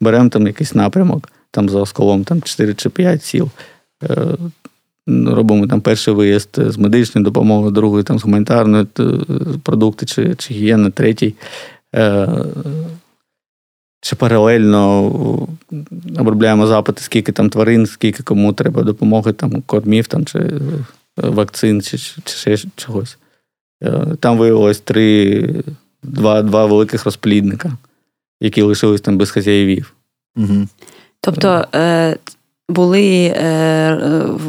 [0.00, 3.50] Беремо там якийсь напрямок, там за осколом там 4 чи 5 сіл.
[5.06, 8.86] Робимо там перший виїзд з медичною допомогою, другий там з гуманітарної
[9.62, 11.34] продукти чи чи гігієни, третій
[14.00, 15.02] чи паралельно
[16.18, 20.60] обробляємо запити, скільки там тварин, скільки кому треба допомоги, там кормів там, чи е,
[21.16, 23.18] вакцин, чи чи ще чогось.
[23.82, 25.64] Е, там виявилось три,
[26.02, 27.72] два два великих розплідника,
[28.40, 29.92] які лишились там без хазяївів.
[30.36, 30.68] Угу.
[31.20, 32.16] Тобто е,
[32.68, 33.98] були е,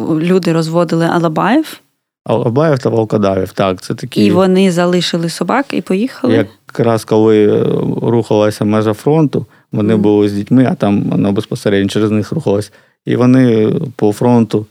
[0.09, 1.79] люди розводили Алабаїв?
[2.25, 3.81] Алабаїв та Волкодавів, так.
[3.81, 4.25] це такі...
[4.25, 6.47] І вони залишили собак і поїхали?
[6.67, 7.63] Якраз коли
[8.01, 9.97] рухалася межа фронту, вони mm.
[9.97, 12.71] були з дітьми, а там воно безпосередньо через них рухалось.
[13.05, 14.65] І вони по фронту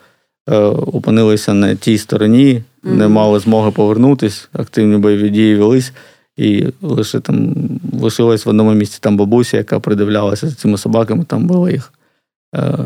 [0.49, 2.95] е, опинилися на тій стороні, mm.
[2.95, 5.93] не мали змоги повернутися, активні бойові дії велись.
[6.37, 7.55] І лише там
[7.93, 11.93] лишилась в одному місці там бабуся, яка придивлялася за цими собаками, там було їх
[12.57, 12.79] е,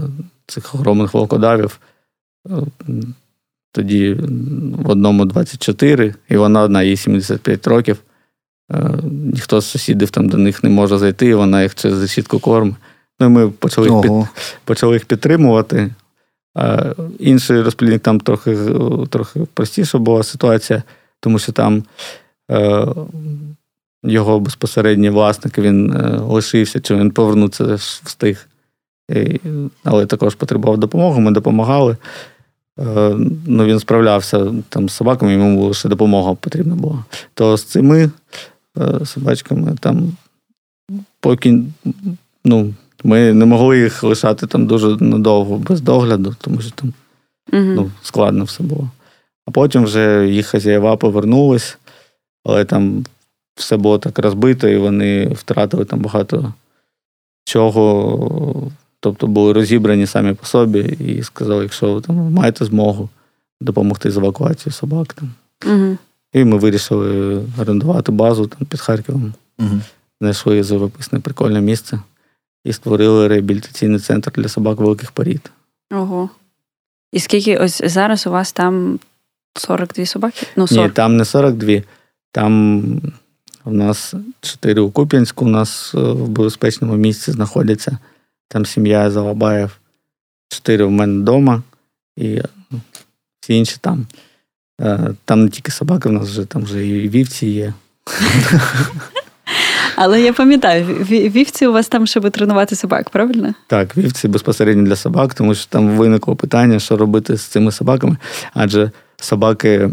[0.47, 1.81] цих огромних волкодавів.
[2.47, 2.53] Е,
[3.73, 4.17] тоді
[4.85, 7.99] в одному 24, і вона одна, їй 75 років.
[8.75, 12.39] Е, ніхто з сусідів там до них не може зайти, і вона їх через решітку
[12.39, 12.77] корм.
[13.21, 14.13] Ну і ми почали їх, під,
[14.65, 15.91] почали їх підтримувати.
[16.55, 18.59] А Інший розплідник там трохи
[19.11, 20.83] трохи простіша була ситуація,
[21.21, 21.85] тому що там
[22.51, 22.87] е,
[24.05, 28.47] його безпосередній власник він е, лишився, чи він повернутися встиг.
[29.11, 29.41] І,
[29.85, 31.97] але також потребував допомоги, ми допомагали.
[32.79, 37.05] Е, ну, Він справлявся там з собаками, йому лише допомога потрібна була.
[37.35, 38.11] То з цими
[39.05, 39.77] собачками.
[39.81, 40.13] Там
[41.21, 41.63] поки
[42.45, 46.93] ну, ми не могли їх лишати там дуже надовго без догляду, тому що там
[47.53, 47.63] угу.
[47.63, 48.91] ну, складно все було.
[49.47, 51.79] А потім вже їх хазяєва повернулись,
[52.45, 53.05] але там
[53.55, 56.55] все було так розбито, і вони втратили там багато
[57.45, 58.71] чого.
[59.03, 63.09] Тобто були розібрані самі по собі і сказали, якщо ви там маєте змогу
[63.61, 65.15] допомогти з евакуацією собак.
[65.15, 65.33] Там.
[65.67, 65.97] Угу.
[66.33, 69.35] І ми вирішили орендувати базу там під Харковом.
[69.59, 69.81] Угу.
[70.21, 72.01] Знайшли живописне прикольне місце
[72.65, 75.51] і створили реабілітаційний центр для собак великих порід.
[75.93, 76.31] Ого.
[77.13, 78.99] І скільки ось зараз у вас там
[79.55, 80.47] 42 собаки?
[80.57, 80.85] Ну, 40.
[80.85, 81.83] Ні, там не 42.
[82.33, 82.85] Там
[83.65, 87.99] у нас 4 у Куп'янську, у нас е, в безпечному місці знаходяться.
[88.49, 89.79] Там сім'я Залабаєв,
[90.49, 91.63] 4 в мене вдома,
[92.17, 92.43] і
[93.41, 94.07] всі інші там.
[95.25, 97.73] Там не тільки собаки, в нас вже там вже і вівці є.
[99.97, 103.55] Але я пам'ятаю, вівці у вас там, щоб тренувати собак, правильно?
[103.67, 108.17] Так, вівці безпосередньо для собак, тому що там виникло питання, що робити з цими собаками.
[108.55, 109.91] Адже собаки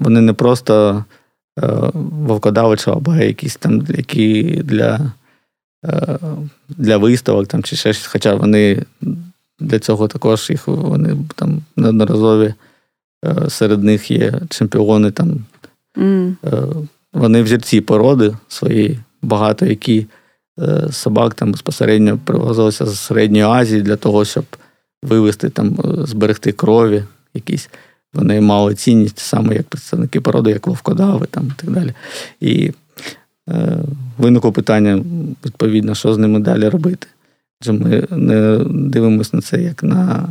[0.00, 1.04] вони не просто
[1.58, 5.12] е, вовкодавичі, або якісь там які для
[5.84, 6.18] е,
[6.68, 8.06] для виставок там, чи ще щось.
[8.06, 8.84] Хоча вони
[9.60, 12.54] для цього також їх вони там неодноразові е,
[13.48, 15.44] серед них є чемпіони там.
[15.96, 16.34] Mm.
[17.12, 20.06] Вони взірці породи своєї, багато які
[20.60, 24.44] е, собак там безпосередньо привозилися з Середньої Азії для того, щоб
[25.02, 27.04] вивести там, е, зберегти крові
[27.34, 27.70] якісь.
[28.14, 31.92] Вони мали цінність саме як представники породи, як вовкодави там і так далі.
[32.40, 32.72] І
[33.48, 33.78] е,
[34.18, 35.04] виникло питання,
[35.44, 37.06] відповідно, що з ними далі робити.
[37.60, 40.28] Адже ми не дивимося на це як на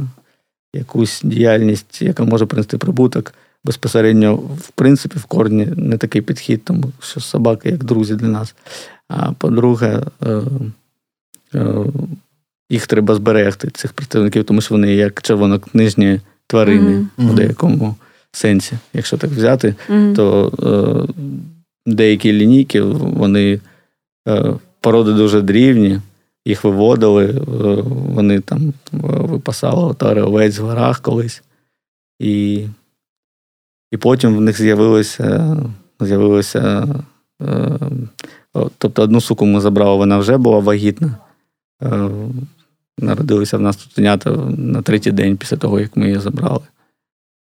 [0.73, 6.83] якусь діяльність, яка може принести прибуток безпосередньо, в принципі, в корні не такий підхід, тому
[6.99, 8.55] що собаки як друзі для нас.
[9.07, 10.41] А по-друге, е,
[11.55, 11.75] е,
[12.69, 17.31] їх треба зберегти, цих представників, тому що вони як червонокнижні тварини mm-hmm.
[17.31, 17.95] у деякому
[18.31, 18.77] сенсі.
[18.93, 20.15] Якщо так взяти, mm-hmm.
[20.15, 21.13] то е,
[21.85, 23.59] деякі лінійки, вони
[24.81, 25.99] породи дуже дрівні.
[26.45, 27.31] Їх виводили,
[28.15, 31.43] вони там випасали отари овець в горах колись.
[32.19, 32.65] І
[33.91, 35.57] і потім в них з'явилося,
[35.99, 36.87] з'явилося,
[37.41, 37.79] е,
[38.77, 41.17] тобто одну суку ми забрали, вона вже була вагітна.
[41.83, 42.09] Е,
[42.97, 46.63] народилися в нас цуценята на третій день після того, як ми її забрали.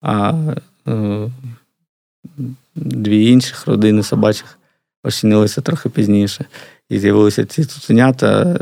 [0.01, 0.33] А
[0.87, 1.29] е,
[2.75, 4.59] дві інших родини собачих
[5.03, 6.45] ощинилися трохи пізніше.
[6.89, 8.59] І з'явилися ці цуценята,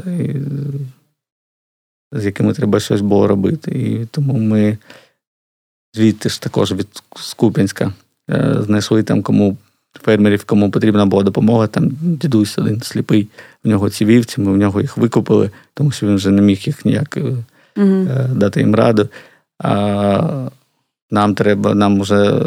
[2.11, 3.71] з якими треба щось було робити.
[3.71, 4.77] І тому ми
[5.93, 7.93] звідти ж також від Скуп'янська.
[8.29, 9.57] Е, знайшли там кому
[10.03, 11.67] фермерів, кому потрібна була допомога.
[11.67, 13.27] Там дідусь один сліпий,
[13.63, 16.59] в нього ці вівці, ми в нього їх викупили, тому що він вже не міг
[16.65, 17.17] їх ніяк
[17.77, 18.07] угу.
[18.35, 19.09] дати їм раду.
[19.59, 20.49] А
[21.11, 22.41] нам треба, нам вже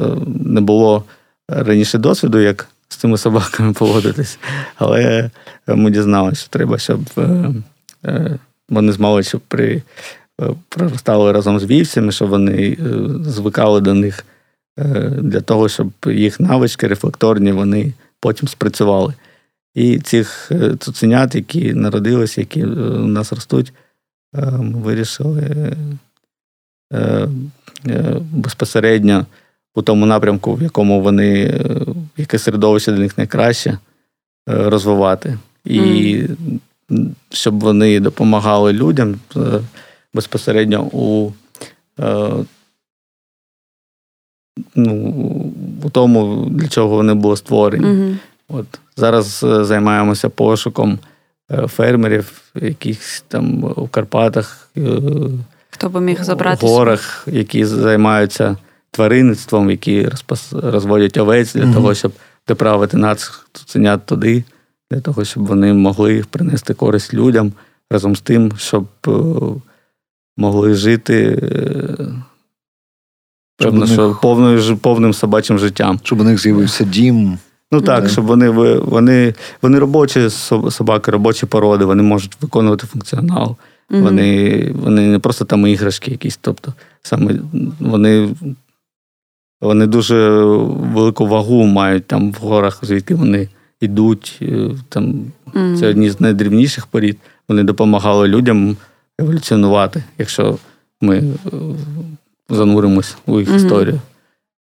[0.44, 1.04] не було
[1.48, 4.38] раніше досвіду, як з цими собаками поводитись.
[4.76, 5.31] Але
[5.66, 7.00] ми дізналися, що треба, щоб
[8.68, 9.83] вони змогли, щоб при
[10.68, 12.76] проростали разом з вівцями, щоб вони е,
[13.31, 14.24] звикали до них
[14.79, 14.85] е,
[15.22, 19.14] для того, щоб їх навички рефлекторні вони потім спрацювали.
[19.74, 23.72] І цих е, цуценят, які народилися, які у нас ростуть,
[24.33, 25.76] ми вирішили
[28.33, 29.26] безпосередньо
[29.74, 31.61] у тому напрямку, в якому вони,
[32.16, 33.78] яке середовище для них найкраще,
[34.46, 35.38] розвивати.
[35.64, 37.11] І mm.
[37.30, 39.14] щоб вони допомагали людям
[40.14, 41.33] безпосередньо у
[42.00, 42.30] е,
[44.74, 45.14] ну,
[45.83, 47.87] у тому, для чого вони були створені.
[47.87, 48.16] Угу.
[48.48, 50.98] От Зараз е, займаємося пошуком
[51.50, 54.80] е, фермерів, якихось там у Карпатах, е,
[55.70, 58.56] хто би міг забрати в горах, які займаються
[58.90, 60.53] тваринництвом, які розпас...
[60.53, 61.74] розводять овець для угу.
[61.74, 62.12] того, щоб
[62.48, 64.44] доправити нас цуценят туди,
[64.90, 67.53] для того, щоб вони могли принести користь людям
[67.90, 68.87] разом з тим, щоб
[70.37, 71.42] могли жити
[73.59, 73.92] певно, них...
[73.92, 76.00] що повною, повним собачим життям.
[76.03, 77.38] Щоб у них з'явився дім.
[77.72, 80.31] Ну так, щоб вони вони, вони робочі
[80.70, 83.57] собаки, робочі породи, вони можуть виконувати функціонал.
[83.90, 84.03] Mm-hmm.
[84.03, 86.37] Вони вони не просто там іграшки якісь.
[86.37, 87.35] Тобто саме
[87.81, 88.29] вони
[89.60, 90.30] вони дуже
[90.94, 93.48] велику вагу мають там в горах, звідки вони
[93.80, 94.38] йдуть.
[94.42, 95.78] Е, там, mm-hmm.
[95.78, 97.18] Це одні з найдрівніших порід.
[97.48, 98.76] Вони допомагали людям
[99.18, 100.58] еволюціонувати, якщо
[101.00, 101.32] ми е,
[102.48, 104.00] зануримось у їх mm історію.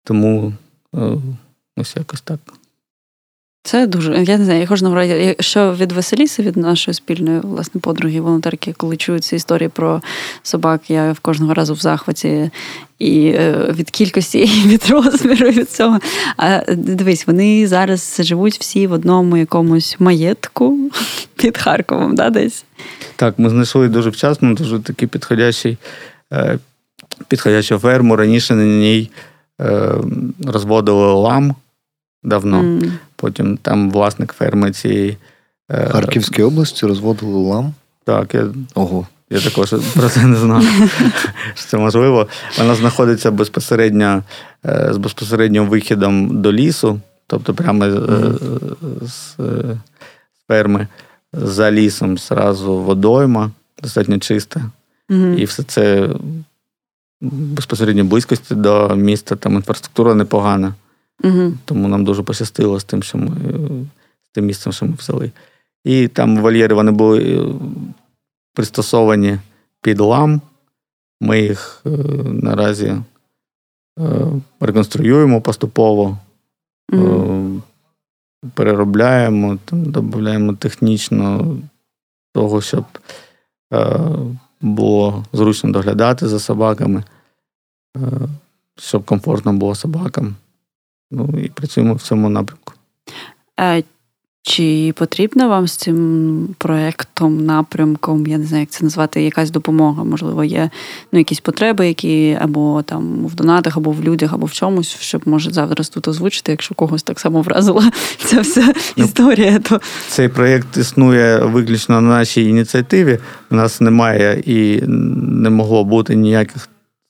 [0.04, 0.52] Тому
[0.94, 1.16] е,
[1.76, 2.38] ось якось так.
[3.62, 7.80] Це дуже, я не знаю, я кожного разу, якщо від Василіси, від нашої спільної власне
[7.80, 10.02] подруги, волонтерки, коли чують ці історії про
[10.42, 12.50] собак, я в кожного разу в захваті
[12.98, 15.98] і е, від кількості, і від розміру, і від цього.
[16.36, 20.78] А дивись, вони зараз живуть всі в одному якомусь маєтку
[21.36, 22.64] під Харковом, да, десь?
[23.16, 25.78] Так, ми знайшли дуже вчасно, дуже такий підходящий,
[26.32, 26.58] е,
[27.28, 28.16] підходящу ферму.
[28.16, 29.10] Раніше на ній
[29.60, 29.94] е,
[30.46, 31.54] розводили лам
[32.22, 32.62] давно.
[32.62, 32.92] Mm.
[33.16, 35.16] Потім там власник ферми цієї.
[35.70, 37.74] Е, Харківській області розводили лам?
[38.04, 39.06] Так, я Ого.
[39.30, 40.64] Я також про це не знав.
[41.54, 42.28] що Це можливо.
[42.58, 44.22] Вона знаходиться безпосередньо
[44.90, 48.38] з безпосереднім вихідом до лісу, тобто прямо mm.
[49.06, 49.36] з
[50.48, 50.86] ферми
[51.32, 53.50] за лісом зразу водойма,
[53.82, 54.70] достатньо чиста.
[55.10, 55.36] Mm-hmm.
[55.36, 56.08] І все це
[57.20, 60.74] безпосередньо близькості до міста, там інфраструктура непогана.
[61.24, 61.52] Угу.
[61.64, 63.30] Тому нам дуже пощастило з тим, що ми
[64.22, 65.30] з тим місцем, що ми взяли.
[65.84, 67.54] І там вольєри вони були
[68.54, 69.38] пристосовані
[69.82, 70.40] під лам.
[71.20, 71.82] Ми їх
[72.24, 72.96] наразі
[74.60, 76.18] реконструюємо поступово,
[76.92, 77.62] угу.
[78.54, 81.56] переробляємо, там, додаємо технічно
[82.34, 82.84] того, щоб
[84.60, 87.04] було зручно доглядати за собаками,
[88.78, 90.36] щоб комфортно було собакам.
[91.10, 92.72] Ну і працюємо в цьому напрямку.
[94.42, 100.04] Чи потрібна вам з цим проєктом, напрямком, я не знаю, як це назвати, якась допомога?
[100.04, 100.70] Можливо, є
[101.12, 105.22] ну, якісь потреби, які або там в донатах, або в людях, або в чомусь, щоб
[105.26, 109.58] може зараз тут озвучити, якщо когось так само вразила ця вся ну, історія.
[109.58, 109.80] то...
[110.08, 113.18] Цей проєкт існує виключно на нашій ініціативі.
[113.50, 116.68] У нас немає і не могло бути ніяких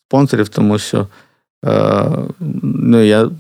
[0.09, 1.07] спонсорів, тому що е,
[1.63, 3.31] ну, я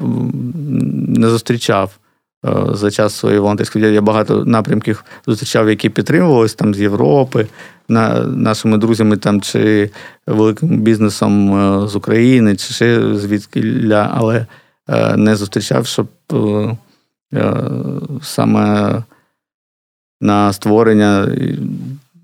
[1.08, 2.00] не зустрічав.
[2.46, 7.46] Е, за час своєї волонтерської діяльності я багато напрямків зустрічав, які підтримувалися там з Європи,
[7.88, 9.90] на, нашими друзями там чи
[10.26, 14.46] великим бізнесом е, з України, чи ще звідки, але
[14.88, 16.08] е, не зустрічав, щоб
[18.22, 18.94] саме
[20.20, 21.28] на створення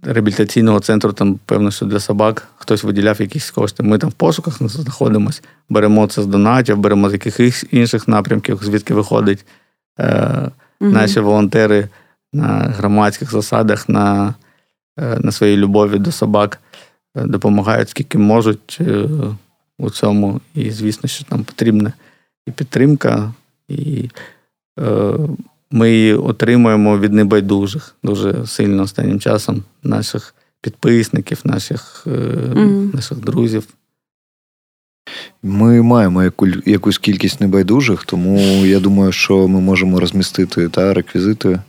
[0.07, 3.83] реабілітаційного центру, там, певно, що для собак хтось виділяв якісь кошти.
[3.83, 8.95] Ми там в пошуках знаходимося, беремо це з донатів, беремо з якихось інших напрямків, звідки
[8.95, 9.47] виходить
[9.99, 10.91] угу.
[10.93, 11.89] наші волонтери
[12.33, 14.35] на громадських засадах, на
[14.99, 16.61] е, на своїй любові до собак
[17.17, 18.81] е, допомагають скільки можуть
[19.79, 20.41] у цьому.
[20.55, 21.93] І, звісно, що нам потрібна
[22.47, 23.33] і підтримка,
[23.69, 24.11] і
[25.71, 33.67] ми її отримуємо від небайдужих дуже сильно останнім часом, наших підписників, наших, mm наших друзів.
[35.43, 41.61] Ми маємо яку, якусь кількість небайдужих, тому я думаю, що ми можемо розмістити та реквізити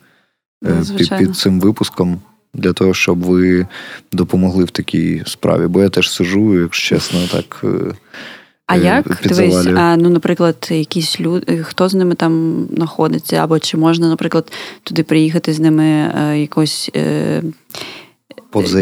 [0.66, 2.22] е, під, під цим випуском
[2.54, 3.68] для того, щоб ви
[4.12, 5.68] допомогли в такій справі.
[5.68, 7.66] Бо я теж сижу, якщо чесно, так.
[8.68, 13.60] А е, як дивись, а, ну, наприклад, якісь люди, хто з ними там знаходиться, або
[13.60, 14.52] чи можна, наприклад,
[14.84, 16.92] туди приїхати з ними е, якось.
[16.96, 17.44] Е,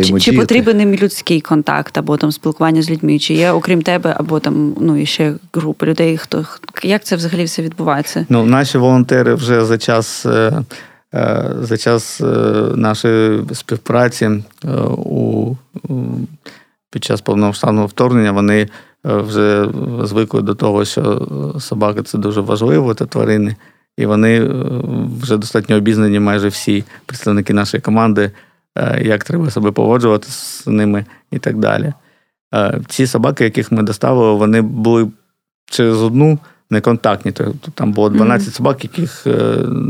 [0.03, 3.19] чи, чи потрібен їм людський контакт або там спілкування з людьми?
[3.19, 6.17] Чи є окрім тебе, або там ну ще група людей?
[6.17, 6.45] Хто
[6.83, 8.25] як це взагалі все відбувається?
[8.29, 10.25] Ну, наші волонтери вже за час
[11.61, 12.21] за час
[12.75, 14.29] нашої співпраці
[14.97, 15.55] у
[16.91, 18.67] під час повномасштабного вторгнення вони
[19.05, 19.69] вже
[20.03, 21.27] звикли до того, що
[21.59, 23.55] собака це дуже важливо, це тварини,
[23.97, 24.49] і вони
[25.21, 28.31] вже достатньо обізнані майже всі представники нашої команди.
[28.77, 31.93] Е, як треба себе поводжувати з ними і так далі.
[32.55, 35.11] Е, ці собаки, яких ми доставили, вони були
[35.65, 36.39] через одну
[36.69, 37.31] неконтактні.
[37.31, 38.57] Тобто там було 12 mm-hmm.
[38.57, 39.31] собак, яких е,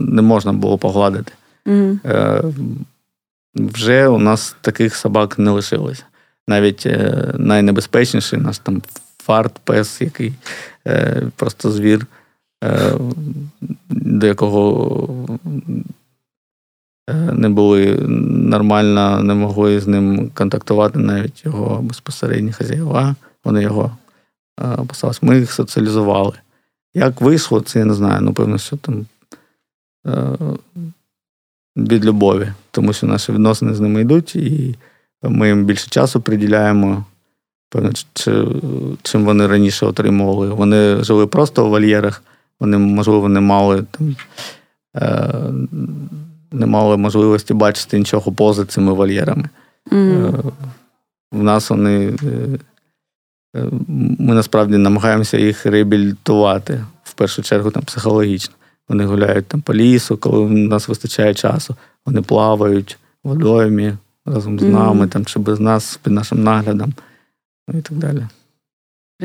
[0.10, 1.32] не можна було погладити.
[1.66, 2.54] Mm-hmm.
[3.56, 6.04] Вже у нас таких собак не лишилося.
[6.48, 6.88] Навіть
[7.34, 8.82] найнебезпечніший у нас там
[9.26, 10.34] фарт, пес, який
[11.36, 12.08] просто звір,
[13.90, 15.38] до якого
[17.10, 17.96] Е, не були
[18.50, 23.16] нормально, не могли з ним контактувати навіть його безпосередні хазяїва.
[23.44, 23.98] Вони його
[24.78, 25.20] опасалися.
[25.22, 26.34] Ми їх соціалізували.
[26.94, 28.22] Як вийшло, це я не знаю.
[28.22, 29.06] Ну, певно, що там
[30.08, 30.38] е,
[31.78, 34.76] від любові, тому що наші відносини з ними йдуть, і
[35.24, 37.06] ми їм більше часу приділяємо.
[39.04, 40.50] Чим вони раніше отримували.
[40.50, 42.24] Вони жили просто в вольєрах,
[42.60, 44.16] вони, можливо, не мали там.
[44.96, 45.34] Е,
[46.52, 49.50] не мали можливості бачити нічого поза цими вольєрами.
[49.92, 50.52] Mm.
[51.32, 52.16] В нас вони.
[53.56, 53.66] Е,
[54.20, 58.56] ми насправді намагаємося їх реабілітувати в першу чергу там психологічно.
[58.90, 61.76] Вони гуляють там по лісу, коли у нас вистачає часу.
[62.06, 63.94] Вони плавають в водоймі
[64.26, 65.10] разом з нами, mm.
[65.10, 66.94] там, чи без нас під нашим наглядом
[67.68, 68.28] ну, і так далі.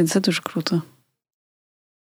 [0.06, 0.82] Це дуже круто.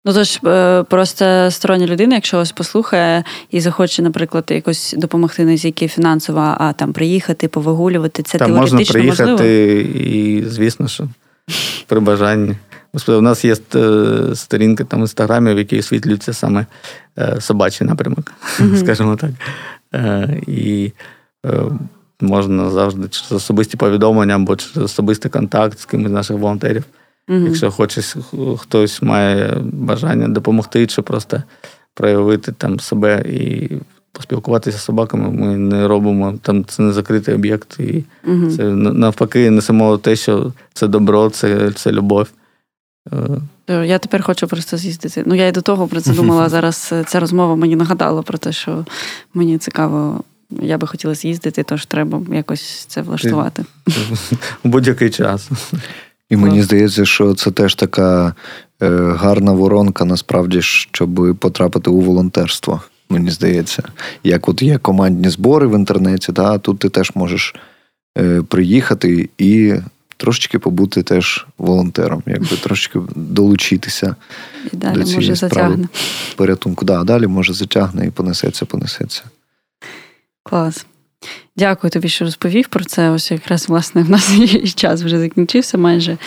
[0.05, 5.57] Ну тож е, просто стороння людина, якщо вас послухає і захоче, наприклад, якось допомогти не
[5.57, 9.49] тільки фінансово, а там приїхати, повигулювати, це Там теоретично можна приїхати, можливо?
[9.99, 11.07] і звісно, що
[11.87, 12.55] при бажанні.
[12.93, 16.65] Господи, у нас є е, сторінка там в інстаграмі, в якій освітлюється саме
[17.17, 18.77] е, собачий напрямок, mm-hmm.
[18.77, 19.31] скажімо так.
[20.47, 20.91] І
[22.21, 26.83] можна завжди через особисті повідомлення або через особистий контакт з кимось з наших волонтерів.
[27.29, 27.39] Угу.
[27.39, 28.15] Якщо хочеш,
[28.57, 31.43] хтось має бажання допомогти, чи просто
[31.93, 33.69] проявити там себе і
[34.11, 36.33] поспілкуватися з собаками, ми не робимо.
[36.41, 37.79] Там це не закритий об'єкт.
[37.79, 38.51] І угу.
[38.51, 42.27] це навпаки, несемо те, що це добро, це, це любов.
[43.67, 45.23] Я тепер хочу просто з'їздити.
[45.25, 46.49] Ну, я й до того про це думала.
[46.49, 48.85] Зараз ця розмова мені нагадала про те, що
[49.33, 53.65] мені цікаво, я би хотіла з'їздити, тож треба якось це влаштувати.
[54.63, 55.49] У будь-який час.
[56.29, 58.35] І мені здається, що це теж така
[58.81, 62.81] е, гарна воронка, насправді, щоб потрапити у волонтерство.
[63.09, 63.83] Мені здається,
[64.23, 67.55] як от є командні збори в інтернеті, да, тут ти теж можеш
[68.17, 69.73] е, приїхати і
[70.17, 74.15] трошечки побути теж волонтером, якби трошечки долучитися
[74.73, 75.87] і далі до цієї може справи затягне.
[76.35, 76.85] порятунку.
[76.85, 79.23] Да, далі може затягне і понесеться, понесеться.
[80.49, 80.85] Клас.
[81.55, 83.09] Дякую тобі, що розповів про це.
[83.09, 86.17] Ось якраз власне в нас і час вже закінчився майже.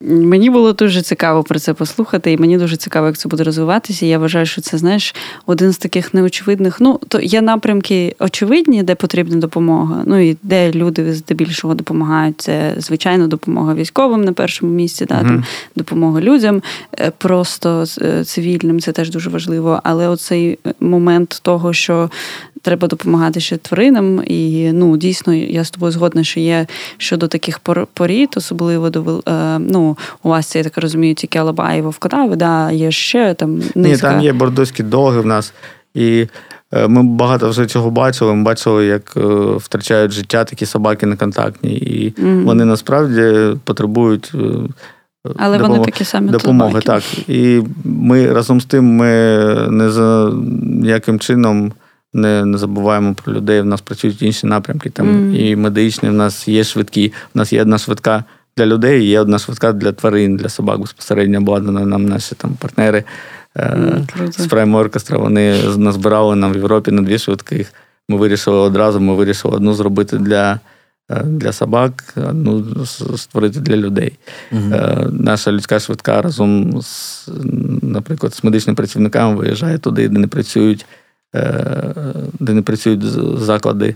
[0.00, 4.06] Мені було дуже цікаво про це послухати, і мені дуже цікаво, як це буде розвиватися.
[4.06, 5.14] Я вважаю, що це знаєш
[5.46, 6.80] один з таких неочевидних.
[6.80, 10.02] Ну то є напрямки очевидні, де потрібна допомога.
[10.06, 12.40] Ну і де люди здебільшого допомагають.
[12.40, 15.44] Це звичайно допомога військовим на першому місці, да, там
[15.76, 16.62] допомога людям,
[16.98, 18.80] е, просто е, цивільним.
[18.80, 19.80] Це теж дуже важливо.
[19.84, 22.10] Але оцей момент того, що
[22.64, 24.22] треба допомагати ще тваринам.
[24.26, 27.58] І ну дійсно я з тобою згодна, що є щодо таких
[27.94, 32.36] порід, особливо до е, ну, у вас це я так розумію, тільки Алаба і Вовкодави,
[32.36, 33.76] да, є ще там низка.
[33.76, 35.52] Ні, там є бордоські доги в нас.
[35.94, 36.26] І
[36.72, 38.34] е, ми багато вже цього бачили.
[38.34, 39.20] Ми бачили, як е,
[39.56, 41.76] втрачають життя такі собаки неконтактні.
[41.76, 42.44] І mm-hmm.
[42.44, 44.32] вони насправді потребують.
[45.36, 45.78] Але допомог...
[45.78, 46.80] вони такі самі допомоги.
[46.80, 47.02] Так.
[47.28, 49.06] І ми разом з тим ми
[49.70, 50.32] не за
[50.82, 51.72] яким чином
[52.14, 53.60] не не забуваємо про людей.
[53.60, 54.90] В нас працюють інші напрямки.
[54.90, 55.36] Там mm.
[55.36, 57.12] і медичні, в нас є швидкі.
[57.34, 58.24] У нас є одна швидка
[58.56, 63.04] для людей, є одна швидка для тварин, для собак безпосередньо обладнана нам наші там партнери
[63.56, 67.72] mm, з Prime Orchestra, Вони назбирали нам в Європі на дві швидких.
[68.08, 70.60] Ми вирішили одразу, ми вирішили одну зробити для.
[71.10, 72.86] Е, для собак, одну
[73.16, 74.18] створити для людей.
[74.52, 77.28] uh Наша людська швидка разом з,
[77.82, 81.03] наприклад, з медичними працівниками виїжджає туди, де не працюють Е,
[82.40, 83.02] де не працюють
[83.38, 83.94] заклади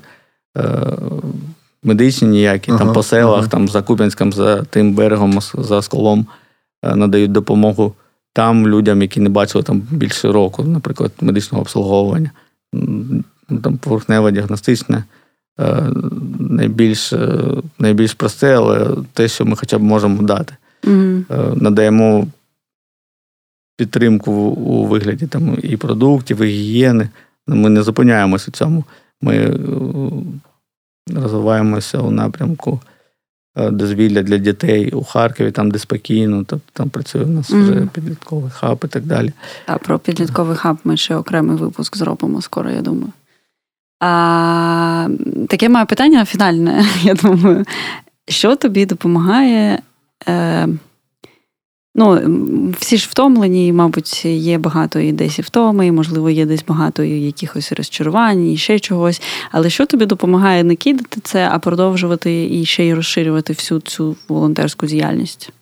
[0.56, 0.62] е,
[1.82, 3.48] медичні ніякі, ага, там по селах, ага.
[3.48, 6.26] там за Куп'янськом, за тим берегом, за сколом
[6.82, 7.94] е, надають допомогу
[8.32, 12.30] там людям, які не бачили там більше року, наприклад, медичного обслуговування,
[13.62, 15.04] там поверхневе діагностичне.
[16.38, 17.12] Найбільш
[17.78, 20.54] найбільш просте, але те, що ми хоча б можемо дати.
[20.84, 21.62] Mm-hmm.
[21.62, 22.26] Надаємо
[23.76, 27.08] підтримку у вигляді там і продуктів, і гігієни.
[27.48, 28.84] Ми не зупиняємося цьому.
[29.20, 29.58] Ми е,
[31.14, 32.80] розвиваємося у напрямку
[33.56, 37.62] е, дозвілля для дітей у Харкові, там де спокійно, тобто там працює у нас mm-hmm.
[37.62, 39.32] вже підлітковий хаб і так далі.
[39.66, 43.12] А про підлітковий хаб ми ще окремий випуск зробимо скоро, я думаю.
[44.00, 45.08] А,
[45.48, 47.64] Таке моє питання фінальне, я думаю.
[48.28, 49.82] Що тобі допомагає?
[50.28, 50.68] Е,
[51.98, 52.20] Ну,
[52.80, 56.64] всі ж втомлені, і, мабуть, є багато і десь і втоми, і, можливо, є десь
[56.68, 59.22] багато і якихось розчарувань, і ще чогось.
[59.50, 64.16] Але що тобі допомагає не кидати це, а продовжувати і ще й розширювати всю цю
[64.28, 65.52] волонтерську діяльність?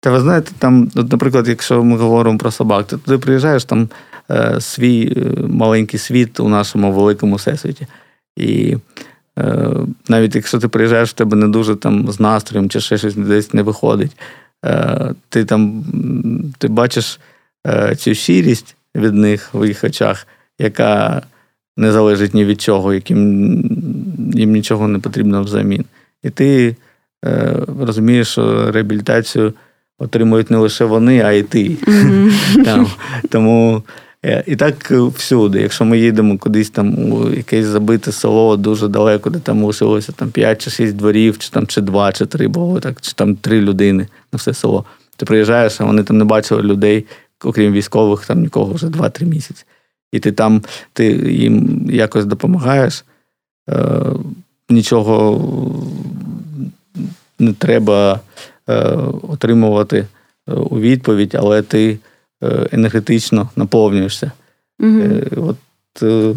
[0.00, 3.88] Та ви знаєте, там, от, наприклад, якщо ми говоримо про собак, ти туди приїжджаєш там
[4.30, 7.86] е, свій е, маленький світ у нашому великому всесвіті.
[8.36, 8.76] І
[9.38, 9.70] е,
[10.08, 13.54] навіть якщо ти приїжджаєш, в тебе не дуже там з настроєм чи ще щось десь
[13.54, 14.16] не виходить.
[14.64, 15.84] Е, ти там
[16.58, 17.20] ти бачиш
[17.66, 20.26] е, цю щирість від них в їх очах,
[20.58, 21.22] яка
[21.76, 23.20] не залежить ні від чого, яким
[24.34, 25.84] їм нічого не потрібно взамін.
[26.22, 26.76] І ти
[27.24, 29.52] е, розумієш, що реабілітацію
[29.98, 31.68] отримують не лише вони, а й ти.
[31.68, 32.64] Mm-hmm.
[32.64, 32.86] Там,
[33.30, 33.82] Тому
[34.46, 35.60] і так е, всюди.
[35.60, 40.30] Якщо ми їдемо кудись там у якесь забите село дуже далеко, де там лишилося там
[40.30, 43.60] 5 чи 6 дворів, чи там чи 2, чи 3 було, так, чи там 3
[43.60, 44.84] людини на все село.
[45.16, 47.06] Ти приїжджаєш, а вони там не бачили людей,
[47.44, 49.64] окрім військових, там нікого вже 2-3 місяці.
[50.12, 50.62] І ти там
[50.92, 53.04] ти їм якось допомагаєш,
[53.70, 54.02] е,
[54.68, 55.40] нічого
[57.38, 58.20] не треба
[58.68, 58.74] е,
[59.22, 60.06] отримувати
[60.48, 61.98] е, у відповідь, але ти.
[62.44, 64.32] Е, енергетично наповнюєшся.
[64.80, 65.48] Mm-hmm.
[65.48, 66.34] От е,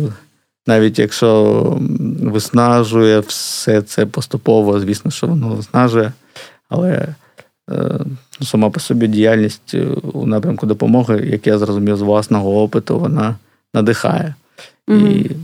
[0.67, 1.77] навіть якщо
[2.21, 6.13] виснажує все це поступово, звісно, що воно виснажує,
[6.69, 7.15] але
[8.39, 9.75] ну, сама по собі діяльність
[10.13, 13.35] у напрямку допомоги, як я зрозумів з власного опиту, вона
[13.73, 14.35] надихає.
[14.87, 15.07] Mm-hmm.
[15.07, 15.35] І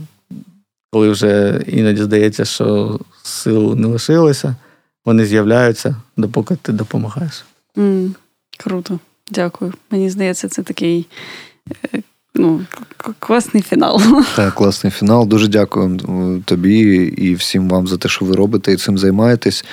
[0.90, 4.56] коли вже іноді здається, що сил не лишилося,
[5.04, 7.44] вони з'являються, допоки ти допомагаєш.
[7.76, 8.10] Mm,
[8.58, 8.98] Круто.
[9.30, 9.72] Дякую.
[9.90, 11.06] Мені здається, це такий
[11.94, 11.98] е,
[12.34, 12.60] ну,
[13.18, 14.00] класний фінал.
[14.36, 15.28] Так, класний фінал.
[15.28, 15.98] Дуже дякую
[16.44, 16.78] тобі
[17.16, 19.64] і всім вам за те, що ви робите і цим займаєтесь.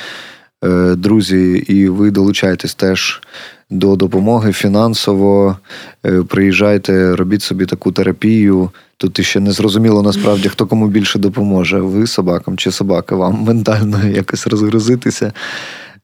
[0.63, 3.21] Е, друзі, і ви долучайтесь теж
[3.69, 5.57] до допомоги фінансово.
[6.05, 8.69] Е, приїжджайте, робіть собі таку терапію.
[8.97, 11.79] Тут іще не зрозуміло насправді, хто кому більше допоможе.
[11.79, 15.33] Ви собакам чи собаки вам ментально якось розгрузитися.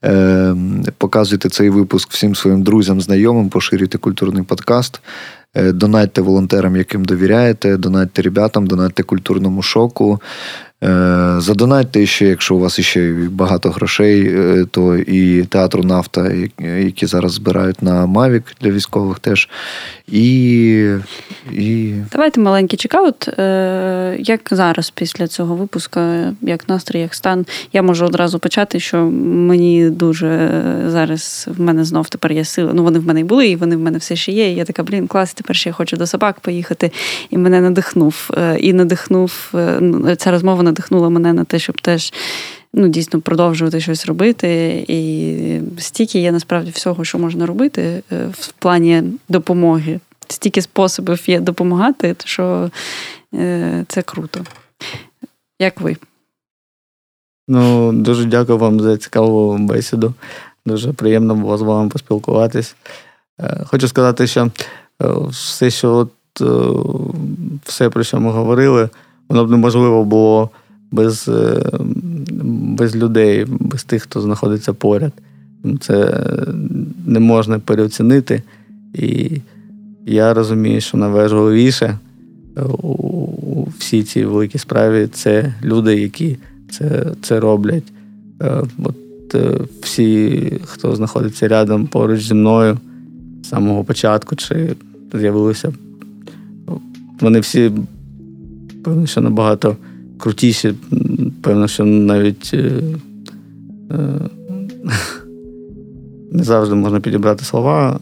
[0.05, 0.55] Е,
[0.97, 5.01] показуйте цей випуск всім своїм друзям, знайомим, поширюйте культурний подкаст.
[5.73, 10.21] Донатьте волонтерам, яким довіряєте, донатьте ребятам, донатьте культурному шоку.
[10.83, 17.05] Е, задонатьте ще, якщо у вас ще багато грошей, е, то і театру нафта, які
[17.05, 19.49] зараз збирають на Мавік для військових теж.
[20.07, 20.95] І,
[21.53, 21.93] і...
[22.11, 23.27] Давайте маленький чекаут.
[23.27, 25.99] Е, як зараз після цього випуску,
[26.41, 28.97] як настрій, як стан, я можу одразу почати, що
[29.47, 32.71] мені дуже зараз в мене знов тепер є сили.
[32.73, 34.51] Ну, вони в мене і були, і вони в мене все ще є.
[34.51, 36.91] І я така, блін, клас, тепер ще я хочу до собак поїхати.
[37.29, 38.29] І мене надихнув.
[38.59, 42.13] І надихнув ну, ця розмова надихнула мене на те, щоб теж
[42.73, 44.85] ну, дійсно продовжувати щось робити.
[44.87, 49.99] І стільки є насправді всього, що можна робити е, в плані допомоги.
[50.27, 52.71] Стільки способів є допомагати, що
[53.33, 54.39] е, це круто.
[55.59, 55.97] Як ви?
[57.47, 60.13] Ну, дуже дякую вам за цікаву бесіду.
[60.65, 62.75] Дуже приємно було з вами поспілкуватись.
[63.39, 64.51] Е, хочу сказати, що
[65.29, 66.11] все, що от,
[67.63, 68.89] все, про що ми говорили,
[69.29, 70.49] воно б неможливо було
[70.91, 71.61] без е,
[72.77, 75.13] без людей, без тих, хто знаходиться поряд.
[75.79, 76.25] Це
[77.05, 78.41] не можна переоцінити.
[78.93, 79.31] І
[80.05, 81.97] я розумію, що найважливіше
[82.83, 86.37] у всій цій великій справі це люди, які
[86.71, 87.83] це це роблять.
[88.41, 92.77] Е, от е, Всі, хто знаходиться рядом поруч зі мною
[93.43, 94.75] з самого початку, чи
[95.13, 95.73] з'явилися,
[97.19, 97.71] вони всі,
[98.87, 99.75] певно, що набагато
[100.17, 100.73] крутіші,
[101.41, 102.81] певно, що навіть е,
[103.91, 103.97] е,
[106.31, 107.99] не завжди можна підібрати слова.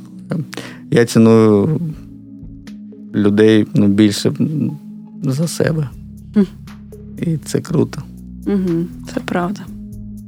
[0.91, 1.79] Я ціную
[3.15, 4.31] людей ну, більше
[5.23, 5.89] за себе.
[7.21, 8.01] І це круто.
[8.47, 9.61] Угу, Це правда.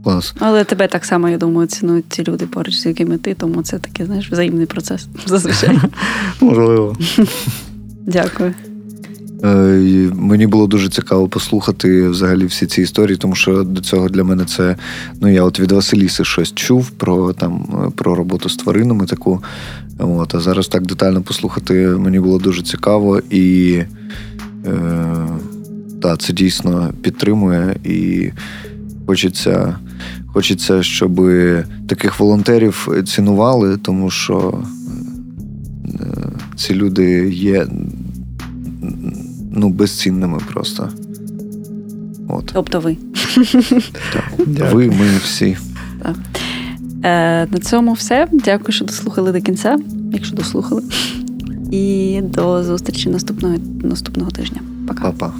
[0.04, 0.36] Клас.
[0.40, 3.80] Але тебе так само, я думаю, цінують ці люди поруч, з якими ти, тому це
[3.80, 5.80] такий, знаєш, взаємний процес зазвичай.
[6.42, 6.98] Можливо.
[8.06, 8.54] Дякую.
[9.44, 9.50] Е,
[10.16, 14.46] мені було дуже цікаво послухати взагалі всі ці історії, тому що до цього для мене
[14.46, 14.76] це
[15.22, 19.44] ну я от від Василіси щось чув про там про роботу з тваринами таку.
[20.00, 23.72] От, А зараз так детально послухати мені було дуже цікаво і
[24.66, 25.28] е,
[26.02, 28.30] та, це дійсно підтримує і
[29.06, 29.80] хочеться,
[30.28, 31.22] хочеться, щоб
[31.88, 34.64] таких волонтерів цінували, тому що
[35.86, 36.00] е,
[36.56, 37.68] ці люди є
[39.58, 40.90] ну, безцінними просто.
[42.30, 42.52] От.
[42.54, 42.98] Тобто ви.
[44.14, 44.74] Так.
[44.74, 45.58] Ви, ми всі.
[46.04, 46.16] Так.
[47.04, 48.28] Е, На цьому все.
[48.32, 49.78] Дякую, що дослухали до кінця,
[50.14, 50.84] якщо дослухали.
[51.72, 54.62] І до зустрічі наступного наступного тижня.
[54.88, 55.12] Пока.
[55.12, 55.34] Па-па.